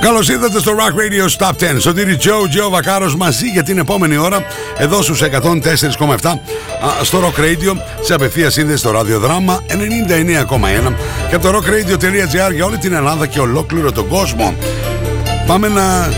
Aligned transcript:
Καλώς 0.00 0.28
ήρθατε 0.28 0.58
στο 0.58 0.72
Rock 0.76 0.92
Radio 0.92 1.38
Stop 1.38 1.74
10. 1.74 1.80
Σωτήρι 1.80 2.16
Τζο, 2.16 2.48
Τζο 2.50 2.70
Βακάρος 2.70 3.16
μαζί 3.16 3.46
για 3.46 3.62
την 3.62 3.78
επόμενη 3.78 4.16
ώρα 4.16 4.46
εδώ 4.78 5.02
στους 5.02 5.22
104,7 5.22 6.38
στο 7.02 7.18
Rock 7.20 7.40
Radio 7.40 7.76
σε 8.00 8.14
απευθεία 8.14 8.50
σύνδεση 8.50 8.78
στο 8.78 8.90
ραδιοδράμα 8.90 9.60
99,1 9.68 10.94
και 11.28 11.34
από 11.34 11.50
το 11.50 11.58
rockradio.gr 11.58 12.54
για 12.54 12.64
όλη 12.64 12.78
την 12.78 12.92
Ελλάδα 12.92 13.26
και 13.26 13.40
ολόκληρο 13.40 13.92
τον 13.92 14.08
κόσμο. 14.08 14.54
Πάμε 15.46 15.68
να 15.68 16.08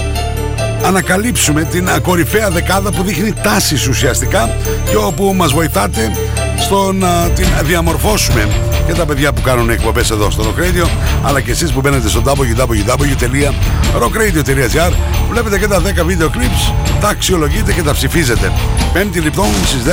ανακαλύψουμε 0.84 1.64
την 1.64 1.88
κορυφαία 2.02 2.50
δεκάδα 2.50 2.90
που 2.92 3.02
δείχνει 3.02 3.32
τάσεις 3.32 3.88
ουσιαστικά 3.88 4.56
και 4.90 4.96
όπου 4.96 5.32
μας 5.36 5.52
βοηθάτε 5.52 6.12
στο 6.58 6.92
να 6.92 7.30
την 7.34 7.46
διαμορφώσουμε 7.62 8.48
και 8.90 8.96
τα 8.96 9.06
παιδιά 9.06 9.32
που 9.32 9.40
κάνουν 9.40 9.70
εκπομπές 9.70 10.10
εδώ 10.10 10.30
στο 10.30 10.42
Rock 10.42 10.58
Radio 10.58 10.86
αλλά 11.22 11.40
και 11.40 11.50
εσείς 11.50 11.72
που 11.72 11.80
μπαίνετε 11.80 12.08
στο 12.08 12.22
www.rockradio.gr 12.24 14.92
βλέπετε 15.30 15.58
και 15.58 15.66
τα 15.66 15.82
10 15.82 15.84
βίντεο 16.04 16.30
clips 16.34 16.74
τα 17.00 17.08
αξιολογείτε 17.08 17.72
και 17.72 17.82
τα 17.82 17.92
ψηφίζετε. 17.92 18.52
Πέμπτη 18.92 19.20
λοιπόν 19.20 19.48
στις 19.64 19.82
10 19.86 19.90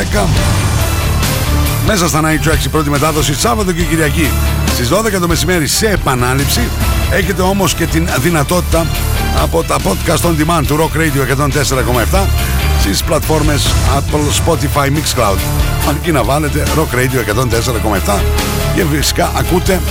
μέσα 1.87 2.07
στα 2.07 2.21
Night 2.21 2.41
Tracks 2.47 2.65
η 2.65 2.69
πρώτη 2.69 2.89
μετάδοση 2.89 3.33
Σάββατο 3.33 3.71
και 3.71 3.83
Κυριακή 3.83 4.29
στις 4.77 4.89
12 4.89 5.19
το 5.19 5.27
μεσημέρι 5.27 5.67
σε 5.67 5.87
επανάληψη 5.87 6.61
έχετε 7.11 7.41
όμως 7.41 7.73
και 7.73 7.85
την 7.85 8.07
δυνατότητα 8.19 8.87
από 9.41 9.63
τα 9.63 9.75
podcast 9.77 10.29
on 10.29 10.29
demand 10.29 10.63
του 10.67 10.77
Rock 10.77 10.97
Radio 10.97 11.45
104,7 12.13 12.25
στις 12.79 13.03
πλατφόρμες 13.03 13.67
Apple, 13.97 14.45
Spotify, 14.45 14.87
Mixcloud 14.87 15.37
αρκεί 15.89 16.11
να 16.11 16.23
βάλετε 16.23 16.63
Rock 16.75 16.95
Radio 16.95 17.19
104,7 18.07 18.19
και 18.75 18.83
φυσικά 18.91 19.31
ακούτε 19.37 19.81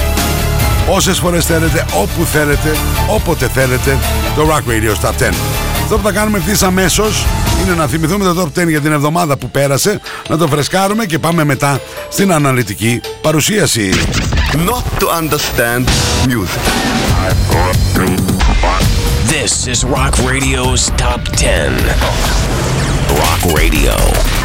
όσες 0.91 1.19
φορές 1.19 1.45
θέλετε, 1.45 1.84
όπου 2.03 2.25
θέλετε, 2.25 2.77
όποτε 3.09 3.48
θέλετε 3.48 3.98
το 4.37 4.48
Rock 4.48 4.71
Radio 4.71 5.09
Stop 5.09 5.31
10. 5.31 5.33
Αυτό 5.87 5.98
που 5.98 6.05
θα 6.05 6.12
κάνουμε 6.12 6.39
ευθύς 6.39 6.62
αμέσως 6.62 7.27
είναι 7.62 7.75
να 7.75 7.87
θυμηθούμε 7.87 8.25
το 8.25 8.42
Top 8.42 8.47
10 8.61 8.69
για 8.69 8.81
την 8.81 8.92
εβδομάδα 8.92 9.37
που 9.37 9.51
πέρασε, 9.51 10.01
να 10.28 10.37
το 10.37 10.47
φρεσκάρουμε 10.47 11.05
και 11.05 11.19
πάμε 11.19 11.45
μετά 11.45 11.81
στην 12.09 12.33
αναλυτική 12.33 13.01
παρουσίαση. 13.20 13.91
Not 14.53 14.83
to 15.01 15.06
understand 15.20 15.84
music. 16.28 16.61
This 19.28 19.67
is 19.73 19.84
Rock 19.84 20.15
Radio's 20.33 20.83
Top 21.05 21.20
10. 21.34 21.47
Rock 23.23 23.41
Radio 23.61 23.95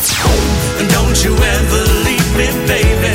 Don't 0.95 1.17
you 1.23 1.35
ever 1.35 1.81
leave 2.07 2.29
me, 2.39 2.47
baby. 2.65 3.13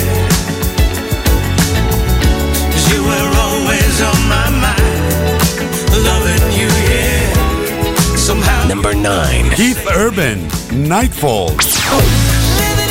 'Cause 2.71 2.87
you 2.93 3.01
were 3.03 3.31
always 3.45 3.95
on 4.11 4.21
my 4.29 4.49
mind. 4.65 5.41
Loving 6.09 6.47
you, 6.61 6.69
yeah. 6.93 8.17
Somehow. 8.17 8.69
Number 8.69 8.95
9. 8.95 9.51
Keith 9.57 9.83
Urban, 9.89 10.49
Nightfall. 10.71 11.49
Living 12.61 12.91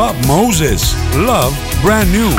Bob 0.00 0.16
Moses. 0.26 0.94
Love 1.14 1.52
Brand 1.82 2.10
New. 2.10 2.30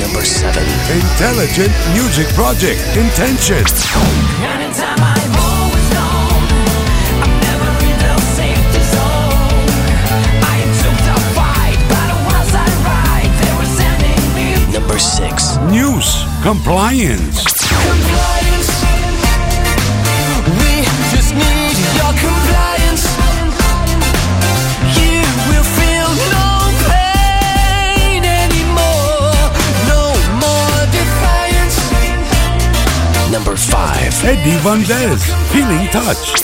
Number 0.00 0.24
seven. 0.24 0.64
Intelligent 0.90 1.72
Music 1.94 2.26
Project 2.34 2.80
Intentions. 2.96 4.23
Compliance. 16.44 17.42
compliance. 17.42 18.70
We 20.60 20.84
just 21.08 21.32
need 21.32 21.76
your 21.96 22.12
compliance. 22.20 23.04
You 25.00 25.24
will 25.48 25.64
feel 25.64 26.08
no 26.36 26.48
pain 26.84 28.24
anymore. 28.26 29.32
No 29.88 30.12
more 30.44 30.80
defiance. 30.92 31.80
Number 33.32 33.56
5. 33.56 34.24
Eddie 34.24 34.58
Van 34.58 34.82
Dez, 34.84 35.22
Feeling 35.50 35.88
Touch. 35.88 36.43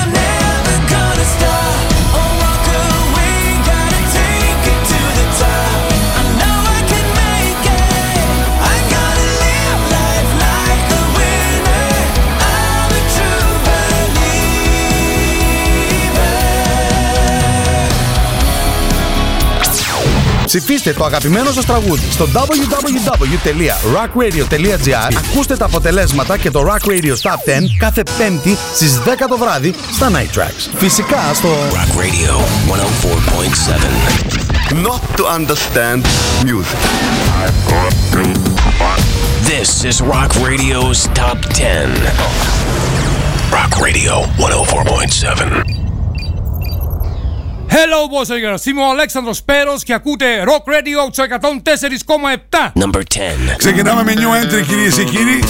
Ψηφίστε 20.51 20.93
το 20.93 21.05
αγαπημένο 21.05 21.51
σας 21.51 21.65
τραγούδι 21.65 22.11
στο 22.11 22.27
www.rockradio.gr 22.33 25.13
Ακούστε 25.17 25.57
τα 25.57 25.65
αποτελέσματα 25.65 26.37
και 26.37 26.51
το 26.51 26.65
Rock 26.67 26.85
Radio 26.89 27.15
Top 27.21 27.29
10 27.31 27.61
κάθε 27.77 28.03
πέμπτη 28.17 28.57
στις 28.73 29.01
10 29.05 29.09
το 29.29 29.37
βράδυ 29.37 29.73
στα 29.91 30.11
Night 30.11 30.29
Tracks. 30.39 30.69
Φυσικά 30.75 31.33
στο 31.33 31.49
Rock 31.49 31.99
Radio 31.99 32.39
104.7. 34.73 34.75
Not 34.85 35.01
to 35.17 35.23
understand 35.37 35.99
music. 36.43 36.79
This 39.51 39.69
is 39.89 39.95
Rock 40.01 40.31
Radio's 40.47 40.99
Top 41.21 41.37
10. 41.53 41.59
Rock 43.57 43.73
Radio 43.85 44.13
104.7. 44.37 45.70
Hello, 47.73 48.07
boys 48.09 48.29
and 48.29 48.41
girls. 48.43 48.65
Είμαι 48.65 48.81
ο 48.81 48.89
Αλέξανδρος 48.89 49.43
Πέρος 49.43 49.83
και 49.83 49.93
ακούτε 49.93 50.25
Rock 50.45 50.71
Radio 50.71 50.99
104,7. 51.11 52.81
Number 52.81 52.99
10. 52.99 53.55
Ξεκινάμε 53.57 54.03
με 54.03 54.13
new 54.15 54.43
entry 54.43 54.65
κυρίες 54.67 54.95
και 54.95 55.03
κύριοι. 55.03 55.43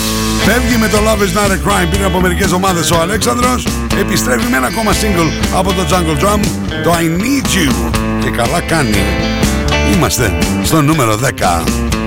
Φεύγει 0.46 0.78
με 0.78 0.88
το 0.88 0.98
Love 0.98 1.22
is 1.22 1.38
not 1.38 1.52
a 1.52 1.70
crime 1.70 1.88
πριν 1.92 2.04
από 2.04 2.20
μερικές 2.20 2.46
εβδομάδες 2.46 2.92
ο 2.92 3.00
Αλέξανδρος. 3.00 3.68
Επιστρέφει 4.00 4.50
με 4.50 4.58
ένα 4.58 4.68
ακόμα 4.68 4.92
single 4.92 5.56
από 5.56 5.74
το 5.74 5.86
Jungle 5.90 6.24
Drum, 6.24 6.40
το 6.84 6.94
I 6.94 7.22
Need 7.22 7.46
You. 7.46 7.92
Και 8.24 8.30
καλά 8.30 8.62
κάνει. 8.62 9.04
Είμαστε 9.94 10.38
στο 10.64 10.82
νούμερο 10.82 11.20
10. 11.40 12.01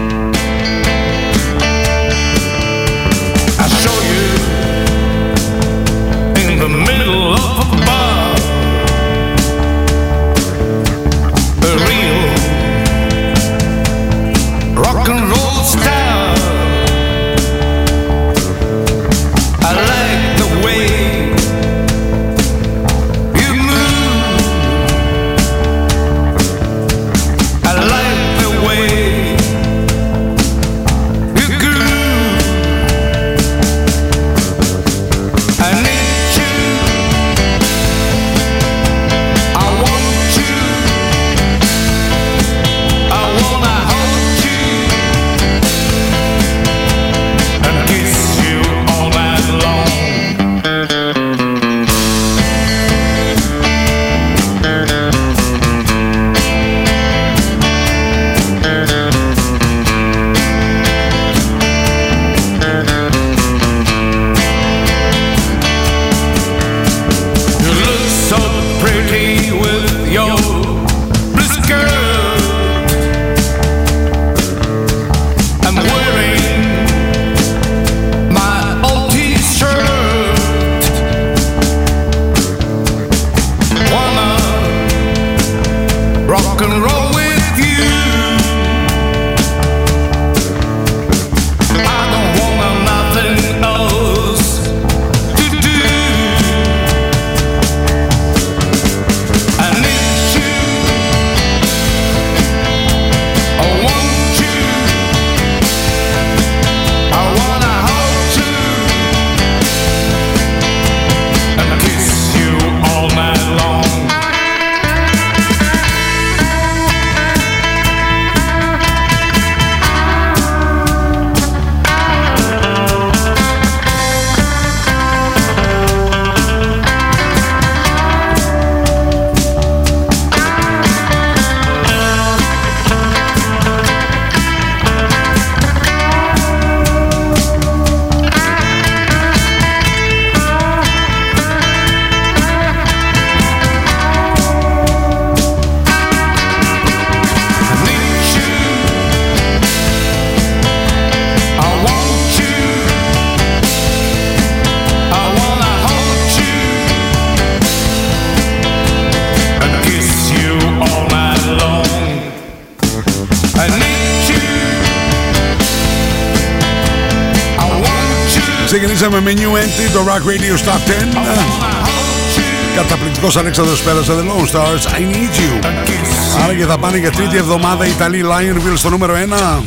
το 170.54 170.54
Rock 170.54 170.54
Radio 170.54 170.56
Top 170.58 170.82
10. 170.86 170.94
I 170.94 171.26
wanna 171.28 171.82
hold 171.86 172.38
you 172.38 172.76
Καταπληκτικός 172.76 173.38
Αλέξανδρος 173.38 173.82
πέρασε 173.82 174.12
The 174.12 174.16
Lone 174.16 174.48
Stars. 174.48 174.86
I 174.86 175.00
need 175.00 175.34
you. 175.40 175.66
and 175.66 175.88
kiss 175.88 176.44
Άρα 176.44 176.54
και 176.54 176.66
θα 176.66 176.78
πάνε 176.78 176.98
για 176.98 177.12
τρίτη 177.12 177.38
εβδομάδα 177.38 177.86
οι 177.86 177.90
Ιταλοί 177.90 178.24
Lionville 178.26 178.78
στο 178.78 178.90
νούμερο 178.90 179.14
1. 179.14 179.64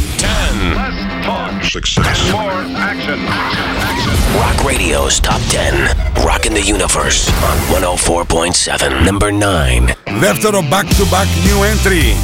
Rock 4.42 4.58
Radio's 4.70 5.20
Top 5.20 5.40
10. 5.50 5.94
Rocking 6.28 6.54
the 6.54 6.64
Universe 6.76 7.20
on 7.48 7.56
104.7. 7.68 9.04
Number 9.10 9.30
9. 9.30 9.94
Δεύτερο 10.20 10.64
back-to-back 10.70 11.28
new 11.46 11.58
entry. 11.72 12.16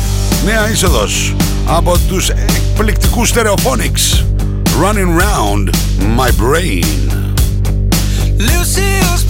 Νέα 0.45 0.71
είσοδος 0.71 1.35
από 1.67 1.99
τους 2.09 2.29
εκπληκτικούς 2.29 3.33
Stereophonics. 3.35 4.25
Running 4.83 5.11
round 5.19 5.71
my 6.19 6.31
brain. 6.43 7.02
Lucille's 8.44 9.23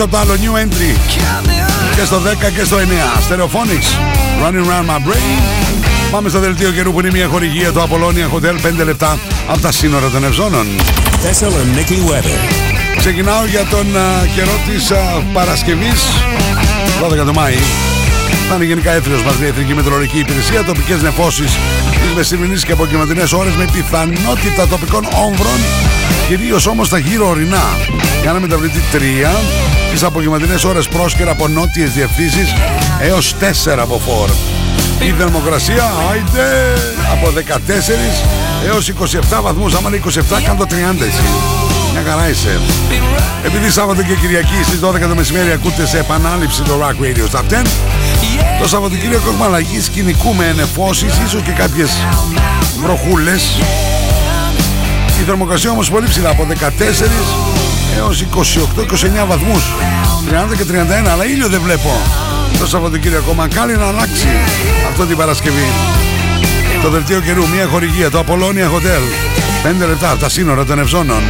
πίσω 0.00 0.18
από 0.18 0.26
το 0.26 0.32
άλλο 0.32 0.40
New 0.40 0.64
Entry. 0.64 0.98
Και 1.96 2.04
στο 2.04 2.20
10 2.48 2.52
και 2.56 2.64
στο 2.64 2.76
9 2.76 2.80
Stereophonics 3.28 3.88
Running 4.42 4.66
Around 4.66 4.90
My 4.90 5.08
Brain. 5.08 5.42
Πάμε 6.10 6.28
στο 6.28 6.38
δελτίο 6.38 6.70
καιρού 6.70 6.92
που 6.92 7.00
είναι 7.00 7.10
μια 7.10 7.26
χορηγία 7.26 7.72
του 7.72 7.80
Apollonia 7.80 8.36
Hotel 8.36 8.80
5 8.82 8.84
λεπτά 8.84 9.18
από 9.48 9.60
τα 9.60 9.72
σύνορα 9.72 10.08
των 10.08 10.24
Ευζώνων. 10.24 10.66
Thessaloniki 11.22 12.10
weather. 12.10 12.38
Ξεκινάω 12.96 13.44
για 13.46 13.64
τον 13.70 13.96
α, 13.96 14.26
καιρό 14.34 14.60
της 14.68 14.90
α, 14.90 14.96
Παρασκευής 15.32 16.02
12 17.02 17.24
το 17.26 17.32
Μάη 17.32 17.54
θα 18.50 18.56
είναι 18.56 18.64
γενικά 18.64 18.92
έθριος 18.92 19.22
μας 19.22 19.34
η 19.40 19.44
Εθνική 19.44 19.74
Μετρολογική 19.74 20.18
Υπηρεσία 20.18 20.64
τοπικές 20.64 21.02
νεφώσεις 21.02 21.58
τις 21.90 22.14
μεσημερινές 22.16 22.64
και 22.64 22.72
απογευματινές 22.72 23.32
ώρες 23.32 23.54
με 23.54 23.64
πιθανότητα 23.72 24.66
τοπικών 24.68 25.04
όμβρων. 25.24 25.58
Κυρίως 26.28 26.66
όμως 26.66 26.88
τα 26.88 26.98
γύρω 26.98 27.28
ορεινά. 27.28 27.64
Για 28.22 28.32
να 28.32 28.40
μεταβληθεί 28.40 28.80
3 28.92 29.30
τις 29.92 30.02
απογευματινές 30.02 30.64
ώρες 30.64 30.88
πρόσκαιρα 30.88 31.30
από 31.30 31.48
νότιες 31.48 31.90
διευθύνσεις 31.92 32.54
έως 33.00 33.34
4 33.34 33.78
από 33.78 34.00
4 34.06 34.50
η 35.06 35.14
θερμοκρασία, 35.18 35.92
άιντε, 36.10 36.72
από 37.12 37.30
14 37.30 38.66
έως 38.66 38.88
27 38.88 39.40
βαθμούς, 39.42 39.74
άμα 39.74 39.88
είναι 39.88 40.00
27 40.06 40.42
κάνω 40.44 40.58
το 40.58 40.66
30 40.68 41.00
εσύ. 41.00 41.69
Μια 41.92 42.02
χαρά 42.06 42.28
είσαι. 42.28 42.60
Επειδή 43.44 43.70
Σάββατο 43.70 44.02
και 44.02 44.14
Κυριακή 44.14 44.62
στις 44.64 44.80
12 44.80 45.08
το 45.08 45.14
μεσημέρι 45.14 45.52
ακούτε 45.52 45.86
σε 45.86 45.98
επανάληψη 45.98 46.62
το 46.62 46.80
Rock 46.82 47.04
Radio 47.04 47.38
Top 47.38 47.62
10, 47.62 47.66
το 48.62 48.68
Σαββατοκύριακο 48.68 49.28
έχουμε 49.28 49.44
αλλαγή 49.44 49.80
σκηνικού 49.80 50.34
με 50.34 50.44
ενεφώσεις, 50.46 51.12
ίσως 51.26 51.42
και 51.42 51.50
κάποιες 51.50 51.90
βροχούλες. 52.82 53.42
Η 55.20 55.22
θερμοκρασία 55.22 55.70
όμως 55.70 55.90
πολύ 55.90 56.06
ψηλά, 56.06 56.30
από 56.30 56.46
14 56.46 57.10
έως 57.96 58.20
28-29 58.20 59.26
βαθμούς, 59.26 59.72
30 60.30 60.56
και 60.56 60.64
31, 60.64 61.10
αλλά 61.10 61.24
ήλιο 61.24 61.48
δεν 61.48 61.60
βλέπω 61.60 61.90
το 62.58 62.66
Σαββατοκύριακο. 62.66 63.32
Μακάρι 63.32 63.76
να 63.76 63.86
αλλάξει 63.86 64.28
αυτό 64.88 65.06
την 65.06 65.16
Παρασκευή. 65.16 65.66
Το 66.82 66.90
δελτίο 66.90 67.20
καιρού, 67.20 67.48
μια 67.48 67.66
χορηγία, 67.66 68.10
το 68.10 68.24
Apollonia 68.26 68.66
Hotel. 68.74 69.02
5 69.62 69.86
λεπτά 69.86 70.10
από 70.10 70.20
τα 70.20 70.28
σύνορα 70.28 70.64
των 70.64 70.78
Ευζώνων. 70.78 71.22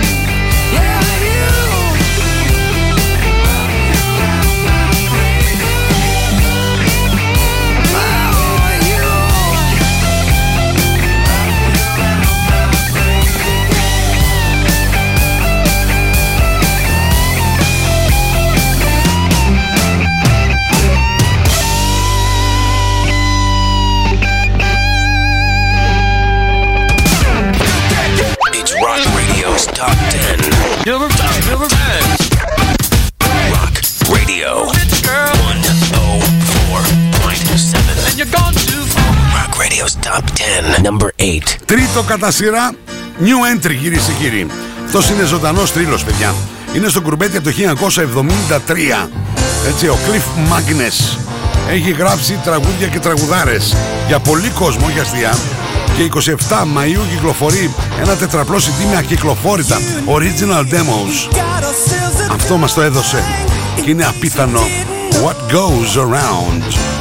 Rock 39.91 39.97
Radio's 39.97 39.97
Top 40.01 40.25
10. 40.35 40.83
Number 40.83 41.09
8. 41.17 41.57
Τρίτο 41.65 42.03
κατά 42.07 42.31
σειρά, 42.31 42.73
new 43.21 43.57
entry 43.57 43.75
κυρίες 43.83 44.03
και 44.03 44.13
κύριοι. 44.23 44.47
Αυτός 44.85 45.11
είναι 45.11 45.25
ζωντανός 45.25 45.73
τρίλο, 45.73 45.99
παιδιά. 46.05 46.35
Είναι 46.75 46.89
στο 46.89 47.01
κουρμπέτι 47.01 47.37
από 47.37 47.45
το 47.45 47.51
1973. 47.51 49.09
Έτσι, 49.69 49.89
ο 49.89 49.99
Cliff 50.07 50.53
Magnus 50.53 51.19
έχει 51.71 51.91
γράψει 51.91 52.41
τραγούδια 52.45 52.87
και 52.87 52.99
τραγουδάρες 52.99 53.77
για 54.07 54.19
πολύ 54.19 54.49
κόσμο 54.49 54.89
για 54.93 55.03
αστεία 55.03 55.37
και 55.97 56.11
27 56.15 56.33
Μαΐου 56.63 57.01
κυκλοφορεί 57.11 57.75
ένα 58.01 58.17
τετραπλό 58.17 58.57
CD 58.57 58.91
με 58.91 58.97
ακυκλοφόρητα 58.97 59.79
Original 60.07 60.75
Demos 60.75 61.39
Αυτό 62.33 62.57
μας 62.57 62.75
το 62.75 62.81
έδωσε 62.81 63.25
και 63.85 63.91
είναι 63.91 64.05
απίθανο 64.05 64.61
What 65.25 65.53
goes 65.55 66.01
around 66.01 67.00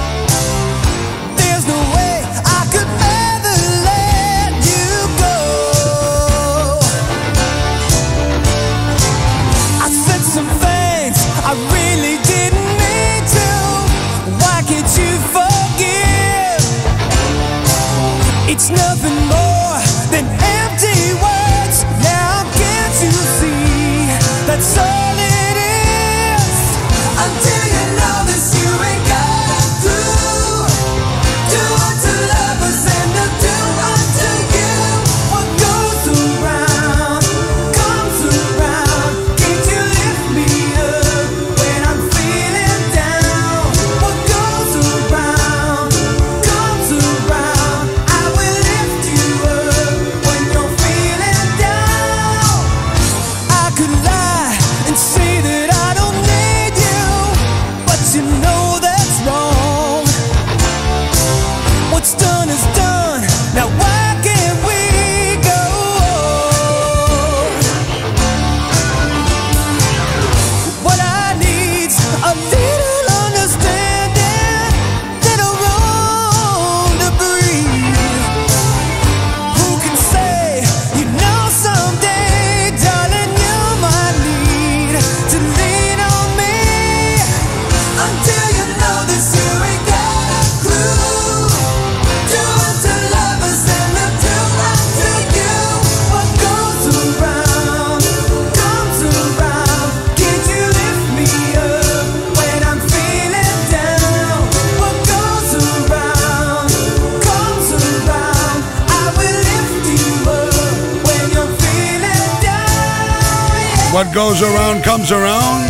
What 114.09 114.25
goes 114.25 114.41
around 114.41 114.77
comes 114.89 115.09
around. 115.11 115.61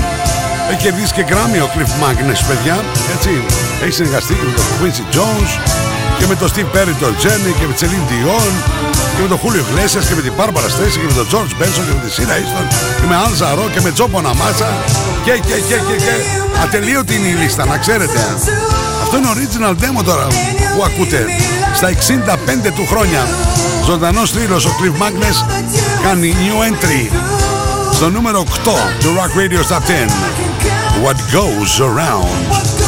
Έχει 0.69 0.81
κερδίσει 0.83 1.13
και 1.13 1.25
Grammy 1.29 1.59
ο 1.65 1.69
Cliff 1.73 1.91
Magnus, 2.03 2.39
παιδιά. 2.47 2.77
Έτσι. 3.15 3.31
Έχει 3.83 3.91
συνεργαστεί 3.91 4.33
και 4.33 4.45
με 4.49 4.53
τον 4.57 4.65
Quincy 4.77 5.05
Jones 5.15 5.51
και 6.19 6.25
με 6.27 6.35
τον 6.35 6.47
Steve 6.53 6.69
Perry, 6.75 6.93
τον 6.99 7.13
Jenny 7.23 7.51
και 7.59 7.65
με 7.67 7.73
τη 7.73 7.79
Celine 7.81 8.05
Dion 8.11 8.53
και 9.15 9.21
με 9.21 9.27
τον 9.27 9.39
Julio 9.43 9.61
Iglesias 9.69 10.05
και 10.07 10.15
με 10.15 10.21
την 10.21 10.33
Barbara 10.37 10.69
Streisand 10.73 10.99
και 11.01 11.09
με 11.11 11.15
τον 11.19 11.27
George 11.31 11.53
Benson 11.59 11.83
και 11.87 11.93
με 11.97 12.01
τη 12.05 12.11
Sina 12.17 12.35
Easton 12.39 12.65
και 12.99 13.07
με 13.09 13.15
Al 13.25 13.33
Zaro 13.41 13.65
και 13.73 13.81
με 13.81 13.91
Joe 13.97 14.09
Bonamassa 14.13 14.69
και 15.25 15.31
και 15.31 15.57
και 15.69 15.77
και 15.87 15.95
και 16.05 16.13
ατελείωτη 16.63 17.15
είναι 17.15 17.27
η 17.27 17.35
λίστα, 17.41 17.65
να 17.65 17.77
ξέρετε. 17.77 18.19
Αυτό 19.03 19.17
είναι 19.17 19.29
original 19.35 19.73
demo 19.83 20.03
τώρα 20.05 20.27
που 20.75 20.83
ακούτε 20.85 21.25
στα 21.73 21.89
65 22.67 22.71
του 22.75 22.85
χρόνια. 22.87 23.27
Ζωντανός 23.85 24.31
θρύλος 24.31 24.65
ο 24.65 24.71
Cliff 24.79 25.01
Magnus 25.03 25.37
κάνει 26.03 26.35
new 26.45 26.57
entry 26.67 27.38
στο 27.98 28.10
νούμερο 28.10 28.40
8 28.40 28.44
του 29.00 29.08
Rock 29.16 29.38
Radio 29.38 29.74
Top 29.74 29.80
10 29.80 29.84
What 31.04 31.16
Goes 31.16 31.80
Around 31.80 32.24
What 32.24 32.34
goes 32.38 32.84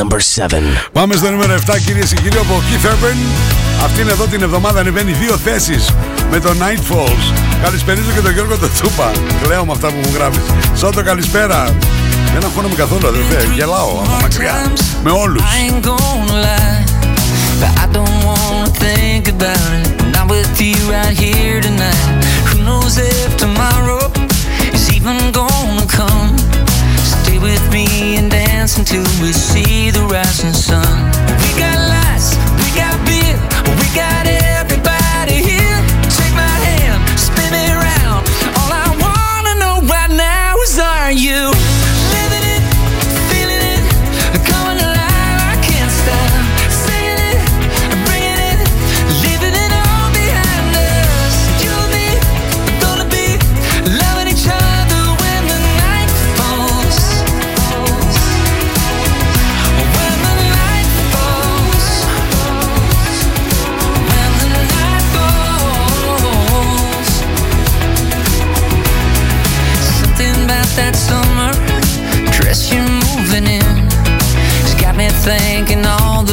Number 0.00 0.18
7. 0.18 0.46
Πάμε 0.92 1.14
στο 1.14 1.30
νούμερο 1.30 1.54
7 1.54 1.78
κυρίες 1.86 2.12
και 2.12 2.20
κύριοι 2.20 2.38
από 2.38 2.62
Keith 2.68 2.86
Urban. 2.86 3.16
Αυτήν 3.84 4.08
εδώ 4.08 4.24
την 4.24 4.42
εβδομάδα 4.42 4.80
ανεβαίνει 4.80 5.12
δύο 5.12 5.36
θέσεις 5.36 5.90
με 6.30 6.40
το 6.40 6.48
Night 6.48 6.92
Falls. 6.92 7.34
Καλησπέριζω 7.62 8.10
και 8.14 8.20
τον 8.20 8.32
Γιώργο 8.32 8.56
το 8.56 8.68
Τσούπα. 8.72 9.10
Κλαίω 9.42 9.64
με 9.64 9.72
αυτά 9.72 9.88
που 9.88 9.96
μου 10.04 10.10
γράφεις. 10.14 10.42
Σώτο 10.76 11.02
καλησπέρα. 11.02 11.74
Δεν 12.32 12.44
αγχώνομαι 12.44 12.74
καθόλου 12.74 13.06
αδερφέ. 13.06 13.48
Γελάω 13.54 13.88
από 13.88 14.18
μακριά. 14.22 14.72
Με 15.04 15.10
όλους. 15.10 15.42
I 15.42 15.70
ain't 15.70 15.84
gonna 15.86 16.36
lie, 16.46 16.84
but 17.60 17.72
I 17.84 17.86
don't 17.96 18.18
wanna 18.28 18.70
think 18.84 19.22
about 19.36 19.70
it. 19.80 19.88
Not 20.14 20.26
with 20.34 20.54
you 20.66 20.78
right 20.94 21.16
here 21.24 21.58
tonight. 21.68 22.04
Who 22.48 22.56
knows 22.66 22.94
if 23.12 23.30
tomorrow 23.44 24.02
is 24.76 24.84
even 24.96 25.18
gonna 25.38 25.86
come? 25.98 26.30
Stay 27.14 27.38
with 27.48 27.64
me 27.74 27.86
and 28.18 28.28
dance 28.30 28.39
until 28.78 29.02
we 29.22 29.32
see 29.32 29.90
the 29.90 30.06
rising 30.06 30.52
sun. 30.52 31.19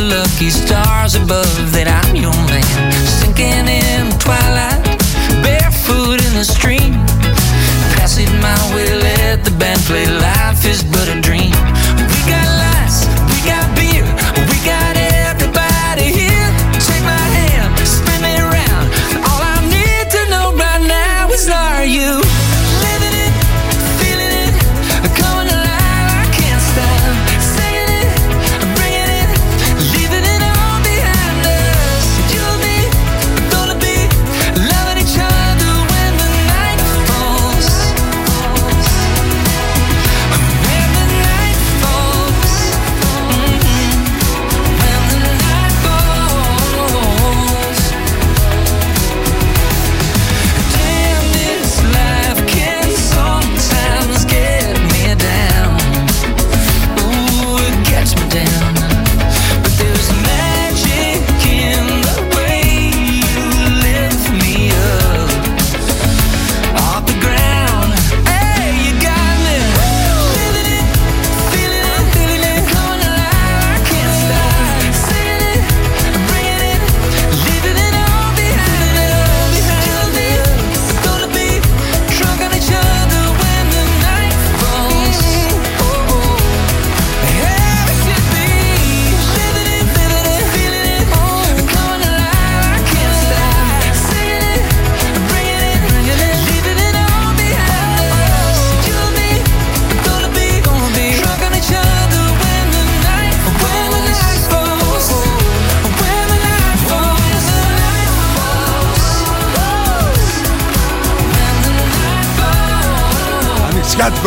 Lucky 0.08 0.50
stars 0.50 1.16
above 1.16 1.72
that 1.74 1.88
I'm 1.88 2.16
your 2.16 2.36
man. 2.48 2.92
Sinking 3.20 3.68
in 3.68 4.10
the 4.10 4.18
twilight, 4.20 4.82
barefoot 5.44 6.24
in 6.24 6.34
the 6.34 6.46
stream. 6.46 6.94
Pass 7.96 8.18
it 8.18 8.32
my 8.42 8.58
way, 8.74 8.88
let 8.96 9.44
the 9.44 9.52
band 9.52 9.82
play. 9.82 10.06
Life 10.08 10.66
is 10.66 10.84
but 10.84 11.08
a 11.10 11.20
dream. 11.22 11.37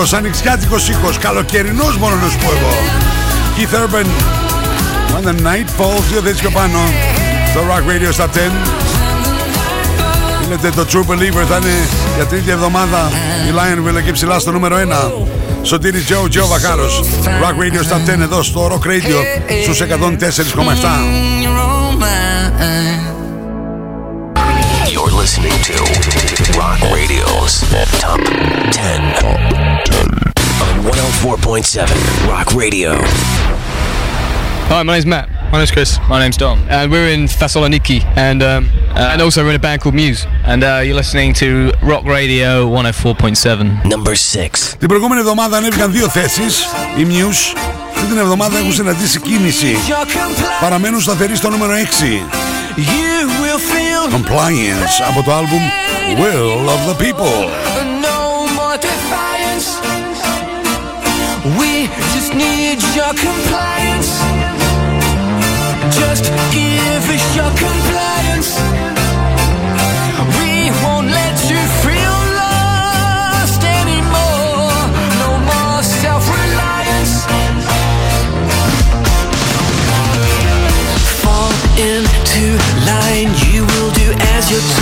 Ανοιξιάτικος, 0.01 0.13
ανοιξιάτικος 0.13 0.89
ήχος. 0.89 1.19
Καλοκαιρινός 1.19 1.97
μόνο 1.97 2.15
να 2.15 2.29
σου 2.29 2.39
πω 2.39 2.51
εγώ. 2.57 2.75
Keith 3.57 3.75
Urban. 3.83 4.07
When 5.13 5.25
the 5.29 5.35
night 5.47 5.69
falls, 5.79 6.03
δύο 6.11 6.21
θέσεις 6.21 6.41
πιο 6.41 6.51
πάνω. 6.51 6.79
Το 7.55 7.61
Rock 7.69 7.85
Radio 7.91 8.13
στα 8.13 8.29
10. 8.29 8.53
Λέτε 10.49 10.71
το 10.71 10.87
True 10.93 11.11
Believer 11.11 11.45
θα 11.49 11.57
είναι 11.57 11.89
για 12.17 12.27
τρίτη 12.27 12.51
εβδομάδα. 12.51 13.11
Η 13.49 13.53
Lionville 13.57 13.97
εκεί 13.97 14.13
ψηλά 14.13 14.39
στο 14.39 14.51
νούμερο 14.51 14.77
1. 14.77 15.13
Σωτήρης 15.63 16.05
Τζο, 16.05 16.29
Τζο 16.29 16.47
Βαχάρος. 16.47 17.03
Rock 17.25 17.63
Radio 17.63 17.85
στα 17.85 18.01
10 18.07 18.21
εδώ 18.21 18.43
στο 18.43 18.67
Rock 18.73 18.87
Radio 18.87 19.19
στους 19.63 19.81
104,7. 19.81 21.01
listening 25.20 25.52
to 25.64 25.74
Rock 26.58 26.80
Radio's 26.94 27.60
Top 28.00 28.20
10 28.20 29.02
on 29.26 29.38
104.7 30.84 32.28
Rock 32.30 32.54
Radio. 32.54 32.92
Hi, 34.70 34.84
my 34.84 34.94
name's 34.94 35.06
Matt. 35.06 35.30
My 35.52 35.58
name's 35.58 35.72
Chris. 35.72 36.00
My 36.08 36.20
name's 36.20 36.38
Dom. 36.38 36.60
And 36.70 36.90
we're 36.90 37.10
in 37.10 37.26
Thessaloniki. 37.26 38.04
And 38.16 38.42
um, 38.42 38.70
and 38.96 39.22
also 39.22 39.44
we're 39.44 39.50
in 39.50 39.56
a 39.58 39.60
band 39.60 39.82
called 39.82 39.96
Muse. 39.96 40.26
And 40.46 40.64
uh, 40.64 40.82
you're 40.86 40.96
listening 40.96 41.34
to 41.36 41.72
Rock 41.84 42.06
Radio 42.06 42.70
104.7. 42.70 43.86
Number 43.86 44.16
6. 44.16 44.76
Την 44.80 44.88
προηγούμενη 44.88 45.22
εβδομάδα 45.22 45.58
ανέβηκαν 45.58 45.92
δύο 45.92 46.10
θέσεις. 46.10 46.66
Οι 46.98 47.06
Muse 47.10 47.58
αυτή 47.96 48.08
την 48.08 48.18
εβδομάδα 48.18 48.58
έχουν 48.58 48.74
συναντήσει 48.74 49.20
κίνηση. 49.20 49.76
Παραμένουν 50.62 51.02
σταθεροί 51.02 51.36
στο 51.36 51.50
νούμερο 51.50 51.74
6. 51.74 52.59
You 52.78 53.28
will 53.42 53.62
feel 53.74 54.04
Compliance 54.18 54.96
από 55.10 55.24
το 55.24 55.34
άλμπουμ 55.34 55.62
Will 56.22 56.70
of 56.76 56.82
the 56.90 56.96
People. 57.04 57.36
no 58.10 58.20
more 58.58 58.78
defiance. 58.90 59.68
We 61.60 61.72
just 62.14 62.32
need 62.44 62.78
your 63.00 63.14
compliance. 63.28 64.12
Just 66.02 66.26
give 66.58 67.04
us 67.16 67.26
your 67.40 67.52
compliance. 67.66 68.99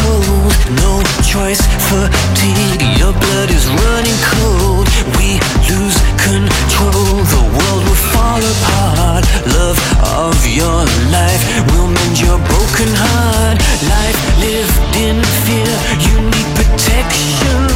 told. 0.03 0.53
No 0.83 1.03
choice, 1.23 1.63
fatigue. 1.89 2.83
Your 2.99 3.13
blood 3.13 3.51
is 3.51 3.67
running 3.85 4.19
cold. 4.35 4.87
We 5.19 5.41
lose 5.71 5.99
control. 6.21 7.23
The 7.35 7.45
world 7.57 7.83
will 7.87 8.03
fall 8.15 8.43
apart. 8.55 9.25
Love 9.57 9.79
of 10.27 10.37
your 10.47 10.85
life 11.11 11.43
Will 11.73 11.89
mend 11.89 12.21
your 12.21 12.39
broken 12.39 12.91
heart. 12.95 13.59
Life 13.91 14.19
lived 14.39 14.79
in 14.97 15.17
fear. 15.45 15.75
You 16.07 16.15
need 16.23 16.49
protection. 16.55 17.67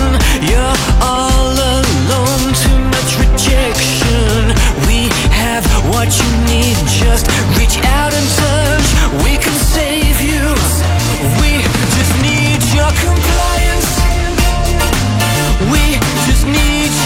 You're 0.46 0.76
all 1.02 1.50
alone. 1.50 2.46
Too 2.62 2.78
much 2.94 3.10
rejection. 3.18 4.54
We 4.86 5.10
have 5.34 5.66
what 5.90 6.08
you 6.14 6.30
need. 6.46 6.76
Just 6.86 7.26
reach 7.58 7.78
out 7.98 8.12
and 8.14 8.26
touch 8.38 8.88
We 9.24 9.36
can 9.36 9.56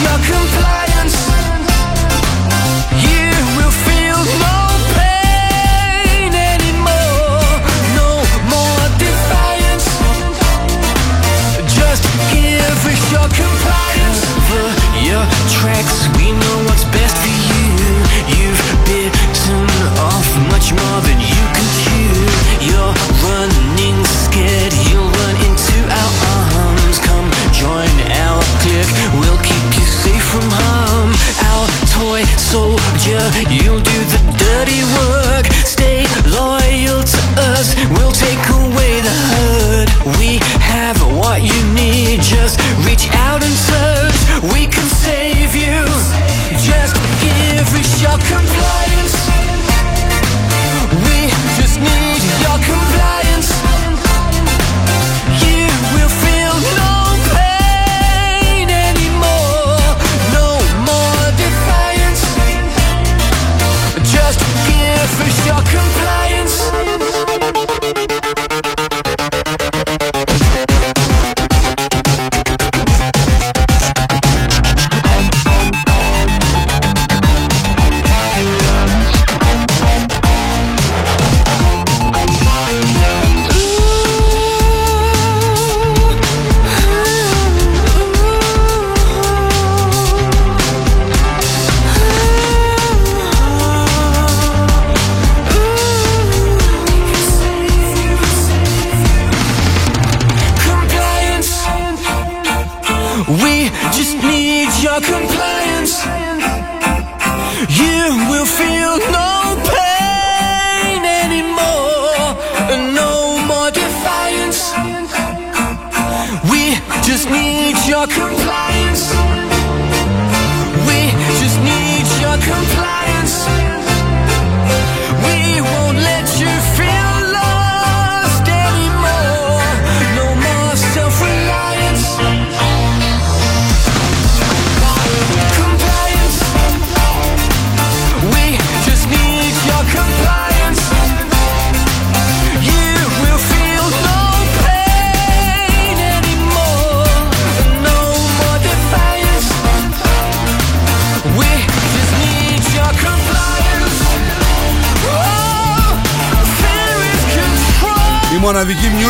your 0.03 0.19
compliance 0.19 0.96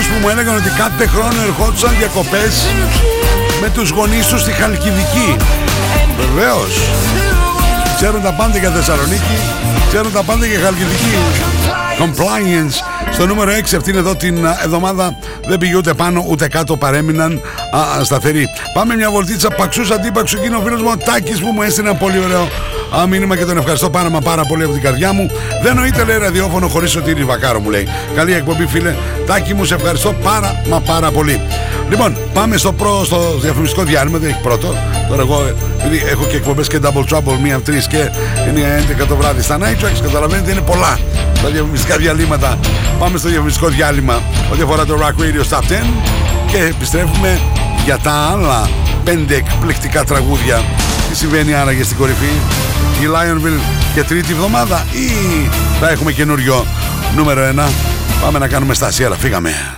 που 0.08 0.18
μου 0.20 0.28
έλεγαν 0.28 0.56
ότι 0.56 0.70
κάθε 0.82 1.06
χρόνο 1.06 1.40
ερχόντουσαν 1.46 1.94
διακοπές 1.98 2.66
με 3.60 3.68
τους 3.70 3.90
γονείς 3.90 4.26
τους 4.26 4.40
στη 4.40 4.52
Χαλκιδική. 4.52 5.36
Βεβαίως. 6.20 6.74
Ξέρουν 7.96 8.22
τα 8.22 8.32
πάντα 8.32 8.58
για 8.58 8.70
Θεσσαλονίκη, 8.70 9.36
ξέρουν 9.88 10.12
τα 10.12 10.22
πάντα 10.22 10.46
για 10.46 10.58
Χαλκιδική. 10.60 11.14
Compliance. 12.00 12.74
Στο 13.12 13.26
νούμερο 13.26 13.52
6 13.52 13.76
αυτήν 13.76 13.96
εδώ 13.96 14.16
την 14.16 14.46
α, 14.46 14.58
εβδομάδα 14.64 15.16
δεν 15.46 15.58
πήγε 15.58 15.76
ούτε 15.76 15.94
πάνω 15.94 16.24
ούτε 16.28 16.48
κάτω 16.48 16.76
παρέμειναν 16.76 17.40
α, 17.72 17.80
α, 17.80 18.04
σταθεροί. 18.04 18.48
Πάμε 18.74 18.94
μια 18.96 19.10
βολτίτσα 19.10 19.48
παξούς 19.50 19.90
αντίπαξου 19.90 20.36
εκείνο 20.38 20.58
ο 20.58 20.60
φίλος 20.60 20.82
μου 20.82 20.88
ο 20.92 20.96
Τάκης 20.96 21.40
που 21.40 21.52
μου 21.52 21.62
έστειλε 21.62 21.88
ένα 21.88 21.98
πολύ 21.98 22.18
ωραίο 22.24 22.48
α, 22.90 23.06
μήνυμα 23.06 23.36
και 23.36 23.44
τον 23.44 23.56
ευχαριστώ 23.56 23.90
πάρα 23.90 24.10
μα 24.10 24.18
πάρα 24.18 24.44
πολύ 24.44 24.62
από 24.64 24.72
την 24.72 24.82
καρδιά 24.82 25.12
μου. 25.12 25.30
Δεν 25.62 25.74
νοείται 25.74 26.04
λέει 26.04 26.18
ραδιόφωνο 26.18 26.68
χωρίς 26.68 26.96
ότι 26.96 27.10
είναι 27.10 27.24
βακάρο 27.24 27.60
μου 27.60 27.70
λέει. 27.70 27.88
Καλή 28.14 28.34
εκπομπή 28.34 28.66
φίλε. 28.66 28.94
Τάκη 29.26 29.54
μου 29.54 29.64
σε 29.64 29.74
ευχαριστώ 29.74 30.12
πάρα 30.12 30.62
μα 30.68 30.80
πάρα 30.80 31.10
πολύ. 31.10 31.40
Λοιπόν, 31.88 32.16
πάμε 32.32 32.56
στο, 32.56 32.72
προ, 32.72 33.04
στο 33.04 33.38
διαφημιστικό 33.40 33.82
διάλειμμα, 33.82 34.18
δεν 34.18 34.28
έχει 34.28 34.40
πρώτο. 34.40 34.74
Τώρα 35.08 35.22
εγώ 35.22 35.54
επειδή 35.84 36.04
έχω 36.10 36.24
και 36.24 36.36
εκπομπές 36.36 36.68
και 36.68 36.78
double 36.82 37.14
trouble, 37.14 37.38
μία, 37.42 37.60
τρεις 37.60 37.86
και 37.86 38.10
είναι 38.48 38.84
11 39.02 39.06
το 39.08 39.16
βράδυ 39.16 39.42
στα 39.42 39.58
Night 39.58 39.84
Tracks, 39.84 40.00
καταλαβαίνετε 40.02 40.50
είναι 40.50 40.60
πολλά 40.60 40.98
τα 41.42 41.48
διαφημιστικά 41.48 41.96
διαλύματα. 41.96 42.58
Πάμε 42.98 43.18
στο 43.18 43.28
διαφημιστικό 43.28 43.68
διάλειμμα 43.68 44.22
ό,τι 44.52 44.62
αφορά 44.62 44.84
το 44.84 44.98
Rock 45.00 45.22
Radio 45.22 45.56
Top 45.56 45.60
10 45.60 45.62
και 46.46 46.56
επιστρέφουμε 46.56 47.40
για 47.84 47.98
τα 47.98 48.12
άλλα 48.12 48.68
πέντε 49.04 49.34
εκπληκτικά 49.34 50.04
τραγούδια. 50.04 50.62
Τι 51.08 51.16
συμβαίνει 51.16 51.54
άραγε 51.54 51.82
στην 51.82 51.96
κορυφή, 51.96 52.30
η 53.00 53.06
Lionville 53.06 53.60
και 53.94 54.02
τρίτη 54.02 54.32
εβδομάδα 54.32 54.86
ή 54.92 55.10
θα 55.80 55.90
έχουμε 55.90 56.12
καινούριο 56.12 56.66
νούμερο 57.16 57.52
1. 57.56 57.68
Πάμε 58.22 58.38
να 58.38 58.48
κάνουμε 58.48 58.74
στάση, 58.74 59.04
αλλά 59.04 59.16
φύγαμε. 59.16 59.76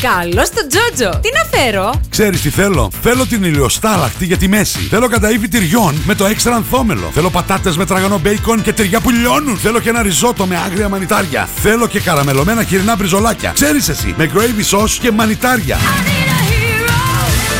Καλώς 0.00 0.50
τον 0.50 0.68
Τζότζο. 0.68 1.18
Τι 1.20 1.28
να 1.34 1.58
φέρω; 1.58 2.00
Ξέρεις 2.10 2.40
τι 2.40 2.50
θέλω; 2.50 2.90
Θέλω 3.02 3.26
την 3.26 3.44
ηλιοστάλακτη 3.44 4.24
για 4.24 4.36
τη 4.36 4.48
μέση. 4.48 4.78
Θέλω 4.78 5.08
καταήφι 5.08 5.48
τυριών 5.48 6.02
με 6.06 6.14
το 6.14 6.24
έξτρα 6.24 6.54
ανθόμελο. 6.54 7.10
Θέλω 7.14 7.30
πατάτες 7.30 7.76
με 7.76 7.86
τραγανό 7.86 8.18
μπέικον 8.18 8.62
και 8.62 8.72
τυριά 8.72 9.00
που 9.00 9.10
λιώνουν. 9.10 9.56
Θέλω 9.56 9.80
και 9.80 9.88
ένα 9.88 10.02
ριζότο 10.02 10.46
με 10.46 10.56
άγρια 10.56 10.88
μανιτάρια. 10.88 11.48
Θέλω 11.62 11.86
και 11.86 12.00
καραμελωμένα 12.00 12.64
χοιρινά 12.64 12.96
μπριζολάκια. 12.96 13.50
Ξέρεις 13.54 13.88
εσύ, 13.88 14.14
με 14.18 14.30
gravy 14.34 14.78
sauce 14.78 14.90
και 15.00 15.10
μανιτάρια. 15.10 15.76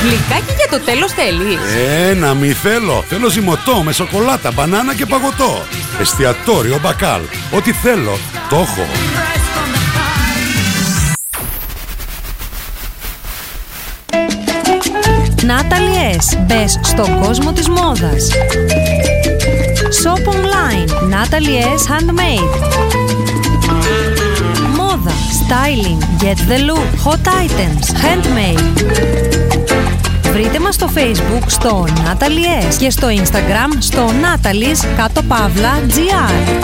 Γλυκάκι 0.04 0.52
για 0.56 0.78
το 0.78 0.84
τέλος 0.84 1.12
θέλεις. 1.12 1.58
Ε, 2.08 2.14
να 2.14 2.34
μη 2.34 2.52
θέλω. 2.52 3.04
Θέλω 3.08 3.28
ζυμωτό 3.28 3.82
με 3.82 3.92
σοκολάτα, 3.92 4.52
μπανάνα 4.52 4.94
και 4.94 5.06
παγωτό. 5.06 5.62
Εστιατόριο 6.00 6.78
μπακάλ. 6.82 7.20
Ό,τι 7.50 7.72
θέλω, 7.72 8.18
το 8.48 8.56
έχω. 8.56 8.86
Natalie 15.46 16.16
S. 16.16 16.38
Μπες 16.46 16.78
στον 16.82 17.20
κόσμο 17.20 17.52
της 17.52 17.68
μόδας. 17.68 18.28
Shop 20.02 20.28
online. 20.34 20.88
Natalie 21.14 21.62
S. 21.76 21.86
Handmade. 21.92 22.48
Μόδα. 24.76 25.12
Styling. 25.40 26.22
Get 26.22 26.38
the 26.50 26.58
look. 26.68 26.88
Hot 27.04 27.26
items. 27.44 27.84
Handmade. 28.02 29.43
Βρείτε 30.34 30.60
μας 30.60 30.74
στο 30.74 30.88
facebook 30.94 31.42
στο 31.46 31.86
Natalie 31.88 32.70
S. 32.70 32.74
και 32.78 32.90
στο 32.90 33.08
instagram 33.08 33.76
στο 33.78 34.06
Natalie's 34.06 34.86
κάτω 34.96 35.22
παύλα 35.22 35.80
GR. 35.88 36.62